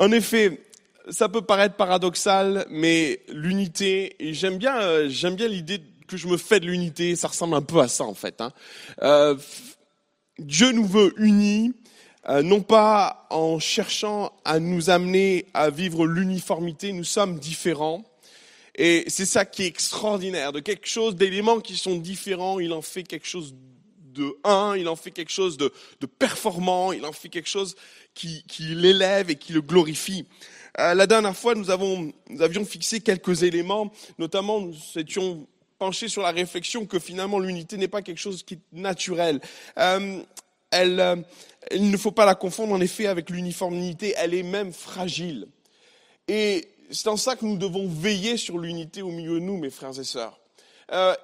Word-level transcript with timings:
En 0.00 0.12
effet, 0.12 0.58
ça 1.10 1.28
peut 1.28 1.42
paraître 1.42 1.76
paradoxal, 1.76 2.64
mais 2.70 3.20
l'unité, 3.28 4.16
j'aime 4.18 4.56
bien, 4.56 4.80
euh, 4.80 5.10
j'aime 5.10 5.34
bien 5.34 5.46
l'idée 5.46 5.82
que 6.08 6.16
je 6.16 6.26
me 6.26 6.38
fais 6.38 6.58
de 6.58 6.64
l'unité, 6.64 7.14
ça 7.16 7.28
ressemble 7.28 7.54
un 7.54 7.60
peu 7.60 7.80
à 7.80 7.86
ça 7.86 8.04
en 8.04 8.14
fait. 8.14 8.40
Hein. 8.40 8.50
Euh, 9.02 9.36
Dieu 10.38 10.72
nous 10.72 10.86
veut 10.86 11.12
unis, 11.18 11.74
euh, 12.30 12.42
non 12.42 12.62
pas 12.62 13.26
en 13.28 13.58
cherchant 13.58 14.32
à 14.46 14.58
nous 14.58 14.88
amener 14.88 15.44
à 15.52 15.68
vivre 15.68 16.06
l'uniformité, 16.06 16.94
nous 16.94 17.04
sommes 17.04 17.38
différents. 17.38 18.02
Et 18.76 19.04
c'est 19.08 19.26
ça 19.26 19.44
qui 19.44 19.64
est 19.64 19.66
extraordinaire, 19.66 20.52
de 20.52 20.60
quelque 20.60 20.88
chose, 20.88 21.14
d'éléments 21.14 21.60
qui 21.60 21.76
sont 21.76 21.96
différents, 21.96 22.58
il 22.58 22.72
en 22.72 22.80
fait 22.80 23.02
quelque 23.02 23.28
chose 23.28 23.54
de 24.12 24.36
un, 24.44 24.74
il 24.76 24.88
en 24.88 24.96
fait 24.96 25.10
quelque 25.10 25.32
chose 25.32 25.56
de, 25.56 25.72
performant, 26.18 26.92
il 26.92 27.04
en 27.04 27.12
fait 27.12 27.28
quelque 27.28 27.48
chose 27.48 27.76
qui, 28.14 28.44
l'élève 28.58 29.30
et 29.30 29.36
qui 29.36 29.52
le 29.52 29.60
glorifie. 29.60 30.26
Euh, 30.78 30.94
la 30.94 31.06
dernière 31.06 31.36
fois, 31.36 31.54
nous, 31.54 31.70
avions 31.70 32.64
fixé 32.64 33.00
quelques 33.00 33.42
éléments, 33.42 33.92
notamment 34.18 34.60
nous 34.60 34.76
étions 34.96 35.46
penchés 35.78 36.08
sur 36.08 36.22
la 36.22 36.30
réflexion 36.30 36.84
que 36.84 36.98
finalement 36.98 37.38
l'unité 37.38 37.76
n'est 37.76 37.88
pas 37.88 38.02
quelque 38.02 38.18
chose 38.18 38.42
qui 38.42 38.54
est 38.54 38.60
naturel. 38.72 39.40
Euh, 39.78 40.20
euh, 40.74 41.16
il 41.72 41.90
ne 41.90 41.96
faut 41.96 42.12
pas 42.12 42.26
la 42.26 42.34
confondre 42.34 42.74
en 42.74 42.80
effet 42.80 43.06
avec 43.06 43.30
l'uniformité, 43.30 44.14
elle 44.16 44.34
est 44.34 44.42
même 44.42 44.72
fragile. 44.72 45.48
Et 46.28 46.68
c'est 46.90 47.08
en 47.08 47.16
ça 47.16 47.34
que 47.34 47.44
nous 47.44 47.56
devons 47.56 47.88
veiller 47.88 48.36
sur 48.36 48.58
l'unité 48.58 49.02
au 49.02 49.10
milieu 49.10 49.40
de 49.40 49.44
nous, 49.44 49.56
mes 49.56 49.70
frères 49.70 49.98
et 49.98 50.04
sœurs. 50.04 50.38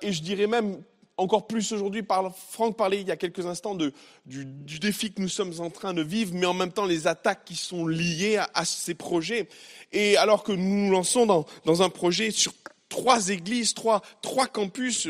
Et 0.01 0.13
je 0.13 0.23
dirais 0.23 0.47
même 0.47 0.81
encore 1.19 1.47
plus 1.47 1.73
aujourd'hui, 1.73 2.03
Franck 2.49 2.77
parlait 2.77 3.01
il 3.01 3.09
y 3.09 3.11
a 3.11 3.17
quelques 3.17 3.47
instants 3.47 3.75
de, 3.75 3.93
du, 4.27 4.45
du, 4.45 4.79
défi 4.79 5.13
que 5.13 5.21
nous 5.21 5.29
sommes 5.29 5.61
en 5.61 5.71
train 5.71 5.95
de 5.95 6.03
vivre, 6.03 6.35
mais 6.35 6.47
en 6.47 6.53
même 6.55 6.73
temps 6.73 6.85
les 6.85 7.07
attaques 7.07 7.45
qui 7.47 7.57
sont 7.57 7.87
liées 7.87 8.37
à, 8.37 8.51
à 8.53 8.65
ces 8.65 8.95
projets. 8.95 9.49
Et 9.93 10.17
alors 10.19 10.43
que 10.43 10.53
nous 10.53 10.87
nous 10.87 10.91
lançons 10.91 11.25
dans, 11.25 11.47
dans 11.65 11.83
un 11.83 11.89
projet 11.89 12.31
sur 12.31 12.53
trois 12.89 13.31
églises, 13.31 13.73
trois, 13.73 14.03
trois 14.21 14.47
campus, 14.47 15.09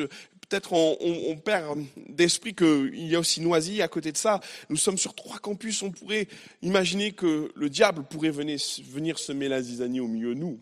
peut-être 0.48 0.72
on, 0.72 0.96
on, 1.00 1.32
on, 1.32 1.36
perd 1.36 1.84
d'esprit 2.08 2.54
qu'il 2.54 3.06
y 3.06 3.16
a 3.16 3.18
aussi 3.18 3.40
Noisy 3.40 3.82
à 3.82 3.88
côté 3.88 4.12
de 4.12 4.16
ça. 4.16 4.40
Nous 4.70 4.76
sommes 4.76 4.98
sur 4.98 5.14
trois 5.14 5.38
campus, 5.38 5.82
on 5.82 5.90
pourrait 5.90 6.28
imaginer 6.62 7.12
que 7.12 7.50
le 7.54 7.68
diable 7.68 8.04
pourrait 8.04 8.30
venir, 8.30 8.58
venir 8.90 9.18
semer 9.18 9.48
la 9.48 9.60
zizanie 9.60 10.00
au 10.00 10.08
milieu 10.08 10.34
de 10.34 10.40
nous. 10.40 10.60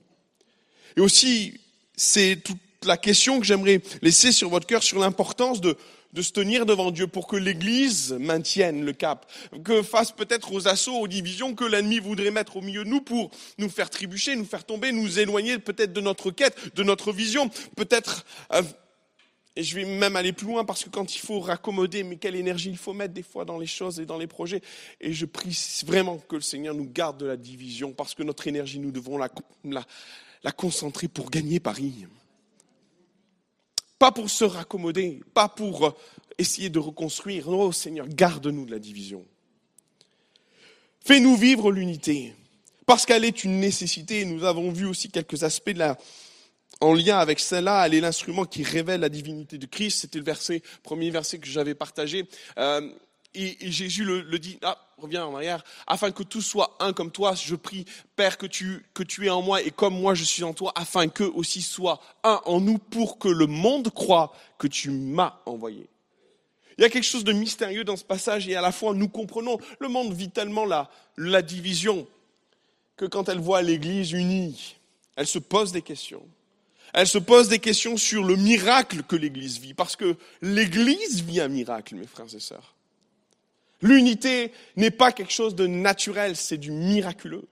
Et 0.96 1.00
aussi, 1.00 1.60
c'est 1.96 2.36
toute 2.42 2.58
la 2.86 2.96
question 2.96 3.40
que 3.40 3.46
j'aimerais 3.46 3.80
laisser 4.02 4.32
sur 4.32 4.48
votre 4.48 4.66
cœur 4.66 4.82
sur 4.82 4.98
l'importance 4.98 5.60
de, 5.60 5.76
se 6.20 6.30
tenir 6.30 6.64
devant 6.64 6.90
Dieu 6.90 7.06
pour 7.06 7.26
que 7.26 7.36
l'Église 7.36 8.12
maintienne 8.12 8.84
le 8.84 8.92
cap, 8.92 9.30
que 9.64 9.82
face 9.82 10.12
peut-être 10.12 10.52
aux 10.52 10.68
assauts, 10.68 10.98
aux 10.98 11.08
divisions 11.08 11.54
que 11.54 11.64
l'ennemi 11.64 11.98
voudrait 11.98 12.30
mettre 12.30 12.56
au 12.56 12.60
milieu 12.60 12.84
de 12.84 12.88
nous 12.88 13.00
pour 13.00 13.30
nous 13.58 13.68
faire 13.68 13.90
trébucher, 13.90 14.36
nous 14.36 14.44
faire 14.44 14.64
tomber, 14.64 14.92
nous 14.92 15.18
éloigner 15.18 15.58
peut-être 15.58 15.92
de 15.92 16.00
notre 16.00 16.30
quête, 16.30 16.74
de 16.76 16.82
notre 16.84 17.12
vision, 17.12 17.50
peut-être 17.76 18.24
euh, 18.52 18.62
et 19.56 19.62
je 19.62 19.76
vais 19.76 19.84
même 19.84 20.16
aller 20.16 20.32
plus 20.32 20.46
loin 20.46 20.64
parce 20.64 20.82
que 20.82 20.88
quand 20.88 21.14
il 21.14 21.20
faut 21.20 21.38
raccommoder, 21.38 22.02
mais 22.02 22.16
quelle 22.16 22.34
énergie 22.34 22.70
il 22.70 22.76
faut 22.76 22.92
mettre 22.92 23.14
des 23.14 23.22
fois 23.22 23.44
dans 23.44 23.58
les 23.58 23.66
choses 23.66 24.00
et 24.00 24.06
dans 24.06 24.18
les 24.18 24.26
projets. 24.26 24.60
Et 25.00 25.12
je 25.12 25.26
prie 25.26 25.56
vraiment 25.86 26.18
que 26.18 26.36
le 26.36 26.42
Seigneur 26.42 26.74
nous 26.74 26.90
garde 26.90 27.18
de 27.18 27.26
la 27.26 27.36
division 27.36 27.92
parce 27.92 28.14
que 28.14 28.24
notre 28.24 28.48
énergie, 28.48 28.80
nous 28.80 28.90
devons 28.90 29.16
la 29.16 30.52
concentrer 30.52 31.06
pour 31.06 31.30
gagner 31.30 31.60
Paris. 31.60 32.06
Pas 34.04 34.12
pour 34.12 34.28
se 34.28 34.44
raccommoder, 34.44 35.22
pas 35.32 35.48
pour 35.48 35.96
essayer 36.36 36.68
de 36.68 36.78
reconstruire. 36.78 37.48
Non, 37.48 37.72
Seigneur, 37.72 38.06
garde-nous 38.06 38.66
de 38.66 38.70
la 38.70 38.78
division. 38.78 39.24
Fais-nous 41.00 41.36
vivre 41.36 41.72
l'unité 41.72 42.34
parce 42.84 43.06
qu'elle 43.06 43.24
est 43.24 43.44
une 43.44 43.60
nécessité. 43.60 44.26
Nous 44.26 44.44
avons 44.44 44.70
vu 44.72 44.84
aussi 44.84 45.08
quelques 45.08 45.42
aspects 45.42 45.72
en 46.82 46.92
lien 46.92 47.16
avec 47.16 47.40
celle-là, 47.40 47.86
elle 47.86 47.94
est 47.94 48.02
l'instrument 48.02 48.44
qui 48.44 48.62
révèle 48.62 49.00
la 49.00 49.08
divinité 49.08 49.56
de 49.56 49.64
Christ. 49.64 50.00
C'était 50.00 50.18
le 50.18 50.60
premier 50.82 51.08
verset 51.08 51.38
que 51.38 51.46
j'avais 51.46 51.74
partagé. 51.74 52.28
Euh, 52.58 52.86
et, 53.34 53.70
Jésus 53.70 54.04
le, 54.04 54.38
dit, 54.38 54.58
ah, 54.62 54.78
reviens 54.98 55.26
en 55.26 55.34
arrière, 55.34 55.64
afin 55.86 56.10
que 56.10 56.22
tout 56.22 56.42
soit 56.42 56.76
un 56.80 56.92
comme 56.92 57.10
toi, 57.10 57.34
je 57.34 57.54
prie, 57.54 57.84
Père, 58.16 58.38
que 58.38 58.46
tu, 58.46 58.84
que 58.94 59.02
tu 59.02 59.26
es 59.26 59.30
en 59.30 59.42
moi 59.42 59.62
et 59.62 59.70
comme 59.70 59.98
moi 60.00 60.14
je 60.14 60.24
suis 60.24 60.44
en 60.44 60.54
toi, 60.54 60.72
afin 60.74 61.08
qu'eux 61.08 61.32
aussi 61.34 61.62
soient 61.62 62.00
un 62.22 62.40
en 62.44 62.60
nous 62.60 62.78
pour 62.78 63.18
que 63.18 63.28
le 63.28 63.46
monde 63.46 63.92
croit 63.92 64.34
que 64.58 64.66
tu 64.66 64.90
m'as 64.90 65.38
envoyé. 65.46 65.88
Il 66.78 66.82
y 66.82 66.84
a 66.84 66.90
quelque 66.90 67.04
chose 67.04 67.24
de 67.24 67.32
mystérieux 67.32 67.84
dans 67.84 67.96
ce 67.96 68.04
passage 68.04 68.48
et 68.48 68.56
à 68.56 68.60
la 68.60 68.72
fois 68.72 68.94
nous 68.94 69.08
comprenons, 69.08 69.58
le 69.78 69.88
monde 69.88 70.12
vit 70.12 70.30
tellement 70.30 70.64
la, 70.64 70.90
la 71.16 71.42
division 71.42 72.06
que 72.96 73.04
quand 73.04 73.28
elle 73.28 73.38
voit 73.38 73.62
l'Église 73.62 74.12
unie, 74.12 74.76
elle 75.16 75.26
se 75.26 75.38
pose 75.38 75.72
des 75.72 75.82
questions 75.82 76.22
elle 76.94 77.08
se 77.08 77.18
pose 77.18 77.48
des 77.48 77.58
questions 77.58 77.96
sur 77.96 78.22
le 78.22 78.36
miracle 78.36 79.02
que 79.02 79.16
l'Église 79.16 79.58
vit, 79.58 79.74
parce 79.74 79.96
que 79.96 80.16
l'Église 80.40 81.24
vit 81.24 81.40
un 81.40 81.48
miracle, 81.48 81.96
mes 81.96 82.06
frères 82.06 82.32
et 82.32 82.40
sœurs. 82.40 82.72
L'unité 83.82 84.52
n'est 84.76 84.90
pas 84.90 85.12
quelque 85.12 85.32
chose 85.32 85.54
de 85.54 85.66
naturel, 85.66 86.36
c'est 86.36 86.58
du 86.58 86.70
miraculeux. 86.70 87.46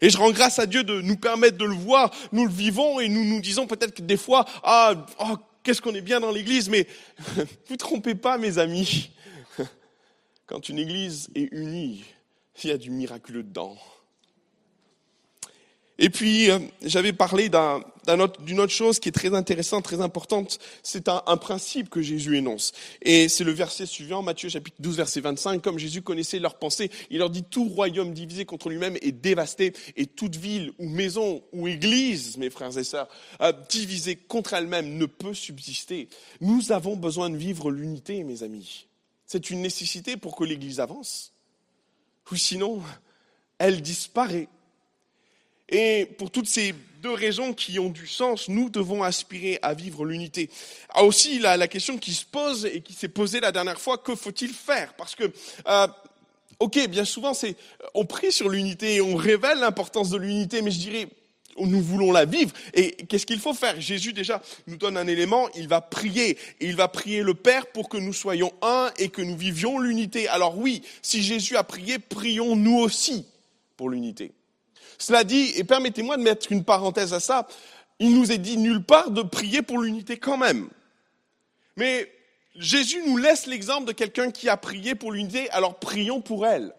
Et 0.00 0.10
je 0.10 0.18
rends 0.18 0.30
grâce 0.30 0.58
à 0.58 0.66
Dieu 0.66 0.84
de 0.84 1.00
nous 1.00 1.16
permettre 1.16 1.56
de 1.56 1.64
le 1.64 1.74
voir. 1.74 2.10
Nous 2.32 2.44
le 2.44 2.52
vivons 2.52 3.00
et 3.00 3.08
nous 3.08 3.24
nous 3.24 3.40
disons 3.40 3.66
peut-être 3.66 3.94
que 3.94 4.02
des 4.02 4.16
fois, 4.16 4.44
ah, 4.62 5.06
oh, 5.20 5.36
qu'est-ce 5.62 5.80
qu'on 5.80 5.94
est 5.94 6.02
bien 6.02 6.20
dans 6.20 6.30
l'église, 6.30 6.68
mais 6.68 6.86
vous 7.68 7.76
trompez 7.76 8.14
pas, 8.14 8.38
mes 8.38 8.58
amis. 8.58 9.10
Quand 10.46 10.68
une 10.68 10.78
église 10.78 11.28
est 11.34 11.48
unie, 11.52 12.04
il 12.62 12.70
y 12.70 12.72
a 12.72 12.78
du 12.78 12.90
miraculeux 12.90 13.42
dedans. 13.42 13.76
Et 15.98 16.10
puis, 16.10 16.50
euh, 16.50 16.58
j'avais 16.82 17.14
parlé 17.14 17.48
d'une 17.48 17.82
un 18.06 18.20
autre, 18.20 18.68
chose 18.68 19.00
qui 19.00 19.08
est 19.08 19.12
très 19.12 19.34
intéressante, 19.34 19.84
très 19.84 20.02
importante. 20.02 20.58
C'est 20.82 21.08
un, 21.08 21.22
un, 21.26 21.36
principe 21.38 21.88
que 21.88 22.02
Jésus 22.02 22.36
énonce. 22.36 22.72
Et 23.00 23.28
c'est 23.30 23.44
le 23.44 23.52
verset 23.52 23.86
suivant, 23.86 24.22
Matthieu 24.22 24.50
chapitre 24.50 24.76
12, 24.80 24.96
verset 24.98 25.20
25. 25.20 25.62
Comme 25.62 25.78
Jésus 25.78 26.02
connaissait 26.02 26.38
leurs 26.38 26.58
pensées, 26.58 26.90
il 27.08 27.18
leur 27.18 27.30
dit, 27.30 27.44
tout 27.44 27.64
royaume 27.64 28.12
divisé 28.12 28.44
contre 28.44 28.68
lui-même 28.68 28.98
est 29.00 29.12
dévasté, 29.12 29.72
et 29.96 30.06
toute 30.06 30.36
ville 30.36 30.72
ou 30.78 30.88
maison 30.88 31.42
ou 31.52 31.66
église, 31.66 32.36
mes 32.36 32.50
frères 32.50 32.76
et 32.76 32.84
sœurs, 32.84 33.08
euh, 33.40 33.52
divisée 33.70 34.16
contre 34.16 34.52
elle-même 34.52 34.98
ne 34.98 35.06
peut 35.06 35.34
subsister. 35.34 36.08
Nous 36.42 36.72
avons 36.72 36.96
besoin 36.96 37.30
de 37.30 37.36
vivre 37.36 37.70
l'unité, 37.70 38.22
mes 38.22 38.42
amis. 38.42 38.86
C'est 39.24 39.50
une 39.50 39.62
nécessité 39.62 40.16
pour 40.16 40.36
que 40.36 40.44
l'église 40.44 40.78
avance. 40.78 41.32
Ou 42.30 42.36
sinon, 42.36 42.82
elle 43.58 43.80
disparaît. 43.80 44.48
Et 45.68 46.06
pour 46.18 46.30
toutes 46.30 46.48
ces 46.48 46.74
deux 47.02 47.12
raisons 47.12 47.52
qui 47.52 47.78
ont 47.78 47.88
du 47.88 48.06
sens, 48.06 48.48
nous 48.48 48.70
devons 48.70 49.02
aspirer 49.02 49.58
à 49.62 49.74
vivre 49.74 50.04
l'unité. 50.04 50.50
Ah 50.90 51.04
aussi 51.04 51.38
la, 51.38 51.68
question 51.68 51.98
qui 51.98 52.12
se 52.12 52.24
pose 52.24 52.66
et 52.66 52.80
qui 52.80 52.92
s'est 52.92 53.08
posée 53.08 53.40
la 53.40 53.52
dernière 53.52 53.80
fois, 53.80 53.98
que 53.98 54.14
faut-il 54.14 54.52
faire? 54.52 54.94
Parce 54.94 55.14
que, 55.14 55.24
euh, 55.68 55.86
ok, 56.58 56.88
bien 56.88 57.04
souvent, 57.04 57.32
on 57.94 58.04
prie 58.04 58.32
sur 58.32 58.48
l'unité 58.48 58.96
et 58.96 59.00
on 59.00 59.16
révèle 59.16 59.58
l'importance 59.58 60.10
de 60.10 60.16
l'unité, 60.16 60.62
mais 60.62 60.70
je 60.70 60.78
dirais, 60.78 61.08
nous 61.58 61.80
voulons 61.80 62.12
la 62.12 62.24
vivre. 62.24 62.52
Et 62.74 62.92
qu'est-ce 62.92 63.26
qu'il 63.26 63.40
faut 63.40 63.54
faire? 63.54 63.80
Jésus 63.80 64.12
déjà 64.12 64.42
nous 64.66 64.76
donne 64.76 64.96
un 64.96 65.06
élément, 65.06 65.48
il 65.54 65.68
va 65.68 65.80
prier. 65.80 66.38
Et 66.60 66.66
il 66.66 66.76
va 66.76 66.88
prier 66.88 67.22
le 67.22 67.34
Père 67.34 67.66
pour 67.68 67.88
que 67.88 67.96
nous 67.96 68.12
soyons 68.12 68.52
un 68.62 68.90
et 68.98 69.08
que 69.08 69.22
nous 69.22 69.36
vivions 69.36 69.78
l'unité. 69.78 70.28
Alors 70.28 70.58
oui, 70.58 70.82
si 71.02 71.22
Jésus 71.22 71.56
a 71.56 71.64
prié, 71.64 71.98
prions 71.98 72.56
nous 72.56 72.78
aussi 72.78 73.26
pour 73.76 73.90
l'unité. 73.90 74.32
Cela 74.98 75.24
dit, 75.24 75.52
et 75.56 75.64
permettez-moi 75.64 76.16
de 76.16 76.22
mettre 76.22 76.50
une 76.52 76.64
parenthèse 76.64 77.12
à 77.12 77.20
ça, 77.20 77.46
il 77.98 78.14
nous 78.14 78.32
est 78.32 78.38
dit 78.38 78.58
nulle 78.58 78.82
part 78.82 79.10
de 79.10 79.22
prier 79.22 79.62
pour 79.62 79.78
l'unité 79.78 80.18
quand 80.18 80.36
même. 80.36 80.68
Mais 81.76 82.10
Jésus 82.54 83.02
nous 83.06 83.16
laisse 83.16 83.46
l'exemple 83.46 83.86
de 83.86 83.92
quelqu'un 83.92 84.30
qui 84.30 84.48
a 84.48 84.56
prié 84.56 84.94
pour 84.94 85.12
l'unité, 85.12 85.50
alors 85.50 85.78
prions 85.78 86.20
pour 86.20 86.46
elle. 86.46 86.72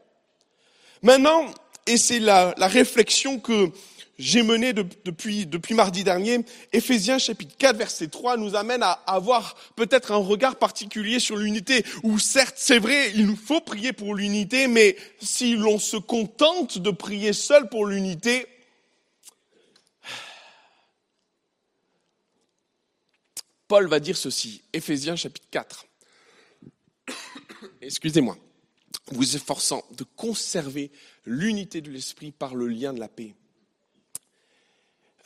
Maintenant, 1.01 1.45
et 1.85 1.97
c'est 1.97 2.19
la, 2.19 2.53
la, 2.57 2.67
réflexion 2.67 3.39
que 3.39 3.69
j'ai 4.17 4.41
menée 4.41 4.73
de, 4.73 4.85
depuis, 5.05 5.45
depuis 5.45 5.75
mardi 5.75 6.03
dernier, 6.03 6.43
Éphésiens 6.73 7.19
chapitre 7.19 7.55
4 7.57 7.77
verset 7.77 8.07
3 8.07 8.37
nous 8.37 8.55
amène 8.55 8.81
à 8.81 8.91
avoir 9.05 9.55
peut-être 9.75 10.11
un 10.11 10.17
regard 10.17 10.55
particulier 10.55 11.19
sur 11.19 11.37
l'unité, 11.37 11.85
où 12.03 12.17
certes 12.17 12.55
c'est 12.57 12.79
vrai, 12.79 13.11
il 13.15 13.27
nous 13.27 13.35
faut 13.35 13.61
prier 13.61 13.93
pour 13.93 14.15
l'unité, 14.15 14.67
mais 14.67 14.97
si 15.19 15.55
l'on 15.55 15.77
se 15.77 15.97
contente 15.97 16.79
de 16.79 16.89
prier 16.89 17.33
seul 17.33 17.69
pour 17.69 17.85
l'unité, 17.85 18.47
Paul 23.67 23.87
va 23.87 23.99
dire 23.99 24.17
ceci, 24.17 24.63
Éphésiens 24.73 25.15
chapitre 25.15 25.47
4. 25.51 25.85
Excusez-moi. 27.81 28.37
Vous 29.11 29.35
efforçant 29.35 29.85
de 29.91 30.03
conserver 30.15 30.91
l'unité 31.25 31.81
de 31.81 31.91
l'esprit 31.91 32.31
par 32.31 32.55
le 32.55 32.67
lien 32.67 32.93
de 32.93 32.99
la 32.99 33.07
paix 33.07 33.35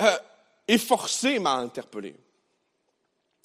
euh, 0.01 0.17
efforcer 0.67 1.39
m'a 1.39 1.55
interpellé. 1.55 2.15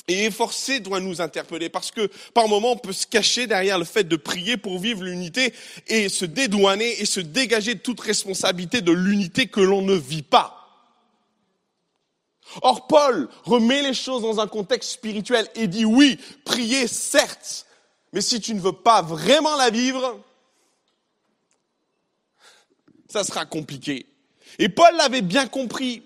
Et 0.08 0.26
efforcer 0.26 0.78
doit 0.78 1.00
nous 1.00 1.20
interpeller 1.20 1.68
parce 1.68 1.90
que 1.90 2.08
par 2.32 2.46
moments 2.46 2.72
on 2.72 2.76
peut 2.76 2.92
se 2.92 3.06
cacher 3.06 3.48
derrière 3.48 3.78
le 3.78 3.84
fait 3.84 4.04
de 4.04 4.14
prier 4.14 4.56
pour 4.56 4.78
vivre 4.78 5.02
l'unité 5.02 5.52
et 5.88 6.08
se 6.08 6.24
dédouaner 6.24 7.00
et 7.00 7.06
se 7.06 7.18
dégager 7.18 7.74
de 7.74 7.80
toute 7.80 8.00
responsabilité 8.00 8.82
de 8.82 8.92
l'unité 8.92 9.48
que 9.48 9.60
l'on 9.60 9.82
ne 9.82 9.94
vit 9.94 10.22
pas. 10.22 10.52
Or 12.62 12.86
Paul 12.86 13.28
remet 13.42 13.82
les 13.82 13.94
choses 13.94 14.22
dans 14.22 14.38
un 14.38 14.46
contexte 14.46 14.92
spirituel 14.92 15.48
et 15.56 15.66
dit 15.66 15.84
oui, 15.84 16.20
prier 16.44 16.86
certes, 16.86 17.66
mais 18.12 18.20
si 18.20 18.40
tu 18.40 18.54
ne 18.54 18.60
veux 18.60 18.72
pas 18.72 19.02
vraiment 19.02 19.56
la 19.56 19.70
vivre, 19.70 20.20
ça 23.08 23.24
sera 23.24 23.44
compliqué. 23.44 24.06
Et 24.58 24.68
Paul 24.68 24.94
l'avait 24.96 25.22
bien 25.22 25.46
compris. 25.46 26.02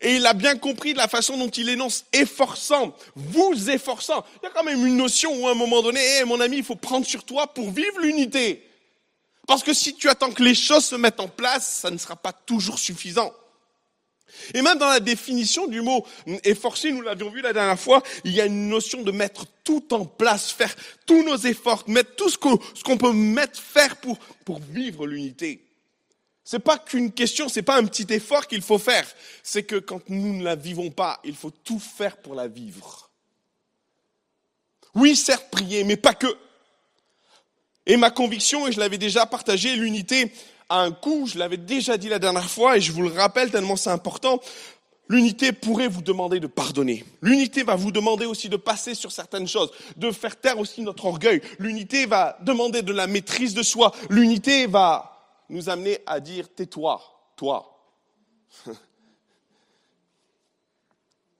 Et 0.00 0.16
il 0.16 0.26
a 0.26 0.32
bien 0.32 0.56
compris 0.56 0.92
de 0.92 0.98
la 0.98 1.08
façon 1.08 1.36
dont 1.36 1.50
il 1.50 1.68
énonce 1.68 2.04
efforçant, 2.12 2.96
vous 3.14 3.70
efforçant. 3.70 4.24
Il 4.42 4.46
y 4.46 4.48
a 4.48 4.50
quand 4.50 4.64
même 4.64 4.86
une 4.86 4.96
notion 4.96 5.34
où 5.34 5.46
à 5.46 5.52
un 5.52 5.54
moment 5.54 5.82
donné, 5.82 6.00
hey, 6.00 6.24
mon 6.24 6.40
ami, 6.40 6.58
il 6.58 6.64
faut 6.64 6.76
prendre 6.76 7.06
sur 7.06 7.24
toi 7.24 7.46
pour 7.46 7.70
vivre 7.70 8.00
l'unité. 8.00 8.66
Parce 9.46 9.62
que 9.62 9.74
si 9.74 9.94
tu 9.94 10.08
attends 10.08 10.30
que 10.30 10.42
les 10.42 10.54
choses 10.54 10.84
se 10.84 10.94
mettent 10.94 11.20
en 11.20 11.28
place, 11.28 11.80
ça 11.80 11.90
ne 11.90 11.98
sera 11.98 12.16
pas 12.16 12.32
toujours 12.32 12.78
suffisant. 12.78 13.32
Et 14.54 14.62
même 14.62 14.78
dans 14.78 14.88
la 14.88 15.00
définition 15.00 15.66
du 15.66 15.82
mot 15.82 16.06
efforcer, 16.44 16.90
nous 16.90 17.02
l'avions 17.02 17.30
vu 17.30 17.42
la 17.42 17.52
dernière 17.52 17.78
fois, 17.78 18.02
il 18.24 18.32
y 18.32 18.40
a 18.40 18.46
une 18.46 18.68
notion 18.68 19.02
de 19.02 19.12
mettre 19.12 19.44
tout 19.62 19.92
en 19.92 20.06
place, 20.06 20.50
faire 20.50 20.74
tous 21.06 21.22
nos 21.22 21.36
efforts, 21.36 21.84
mettre 21.86 22.14
tout 22.16 22.30
ce 22.30 22.38
qu'on 22.38 22.96
peut 22.96 23.12
mettre, 23.12 23.60
faire 23.60 23.96
pour, 23.96 24.18
pour 24.44 24.60
vivre 24.60 25.06
l'unité. 25.06 25.62
C'est 26.44 26.58
pas 26.58 26.78
qu'une 26.78 27.12
question, 27.12 27.48
c'est 27.48 27.62
pas 27.62 27.78
un 27.78 27.84
petit 27.84 28.06
effort 28.12 28.46
qu'il 28.46 28.62
faut 28.62 28.78
faire. 28.78 29.06
C'est 29.42 29.62
que 29.62 29.76
quand 29.76 30.08
nous 30.08 30.34
ne 30.34 30.42
la 30.42 30.56
vivons 30.56 30.90
pas, 30.90 31.20
il 31.24 31.36
faut 31.36 31.50
tout 31.50 31.78
faire 31.78 32.16
pour 32.16 32.34
la 32.34 32.48
vivre. 32.48 33.10
Oui, 34.94 35.16
certes, 35.16 35.50
prier, 35.50 35.84
mais 35.84 35.96
pas 35.96 36.14
que. 36.14 36.26
Et 37.86 37.96
ma 37.96 38.10
conviction, 38.10 38.66
et 38.66 38.72
je 38.72 38.80
l'avais 38.80 38.98
déjà 38.98 39.26
partagé, 39.26 39.74
l'unité 39.76 40.32
a 40.68 40.80
un 40.80 40.92
coût, 40.92 41.26
je 41.26 41.38
l'avais 41.38 41.56
déjà 41.56 41.96
dit 41.96 42.08
la 42.08 42.18
dernière 42.18 42.50
fois, 42.50 42.76
et 42.76 42.80
je 42.80 42.92
vous 42.92 43.02
le 43.02 43.08
rappelle 43.08 43.50
tellement 43.50 43.76
c'est 43.76 43.90
important. 43.90 44.40
L'unité 45.08 45.52
pourrait 45.52 45.88
vous 45.88 46.00
demander 46.00 46.40
de 46.40 46.46
pardonner. 46.46 47.04
L'unité 47.20 47.64
va 47.64 47.74
vous 47.74 47.92
demander 47.92 48.24
aussi 48.24 48.48
de 48.48 48.56
passer 48.56 48.94
sur 48.94 49.12
certaines 49.12 49.48
choses, 49.48 49.70
de 49.96 50.10
faire 50.10 50.40
taire 50.40 50.58
aussi 50.58 50.80
notre 50.80 51.04
orgueil. 51.04 51.42
L'unité 51.58 52.06
va 52.06 52.38
demander 52.42 52.82
de 52.82 52.92
la 52.92 53.06
maîtrise 53.06 53.52
de 53.52 53.62
soi. 53.62 53.92
L'unité 54.08 54.66
va 54.66 55.11
nous 55.52 55.68
amener 55.68 55.98
à 56.06 56.18
dire 56.18 56.52
tais-toi, 56.52 57.00
toi. 57.36 57.78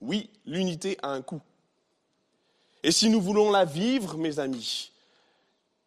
oui, 0.00 0.31
l'unité 0.44 0.99
a 1.03 1.09
un 1.09 1.23
coût. 1.23 1.41
Et 2.82 2.93
si 2.93 3.09
nous 3.09 3.23
voulons 3.23 3.50
la 3.50 3.64
vivre, 3.64 4.19
mes 4.19 4.38
amis, 4.38 4.93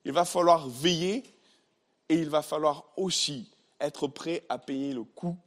il 0.03 0.11
va 0.11 0.25
falloir 0.25 0.67
veiller 0.67 1.23
et 2.09 2.15
il 2.15 2.29
va 2.29 2.41
falloir 2.41 2.85
aussi 2.97 3.47
être 3.79 4.07
prêt 4.07 4.43
à 4.49 4.57
payer 4.57 4.93
le 4.93 5.03
coût. 5.03 5.37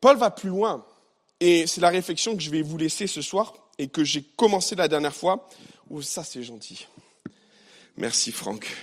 Paul 0.00 0.18
va 0.18 0.30
plus 0.30 0.50
loin 0.50 0.84
et 1.40 1.66
c'est 1.66 1.80
la 1.80 1.88
réflexion 1.88 2.36
que 2.36 2.42
je 2.42 2.50
vais 2.50 2.62
vous 2.62 2.76
laisser 2.76 3.06
ce 3.06 3.22
soir 3.22 3.54
et 3.78 3.88
que 3.88 4.04
j'ai 4.04 4.22
commencé 4.22 4.74
la 4.74 4.86
dernière 4.86 5.14
fois. 5.14 5.48
Oh, 5.88 6.02
ça 6.02 6.24
c'est 6.24 6.42
gentil. 6.42 6.86
Merci 7.96 8.32
Franck 8.32 8.76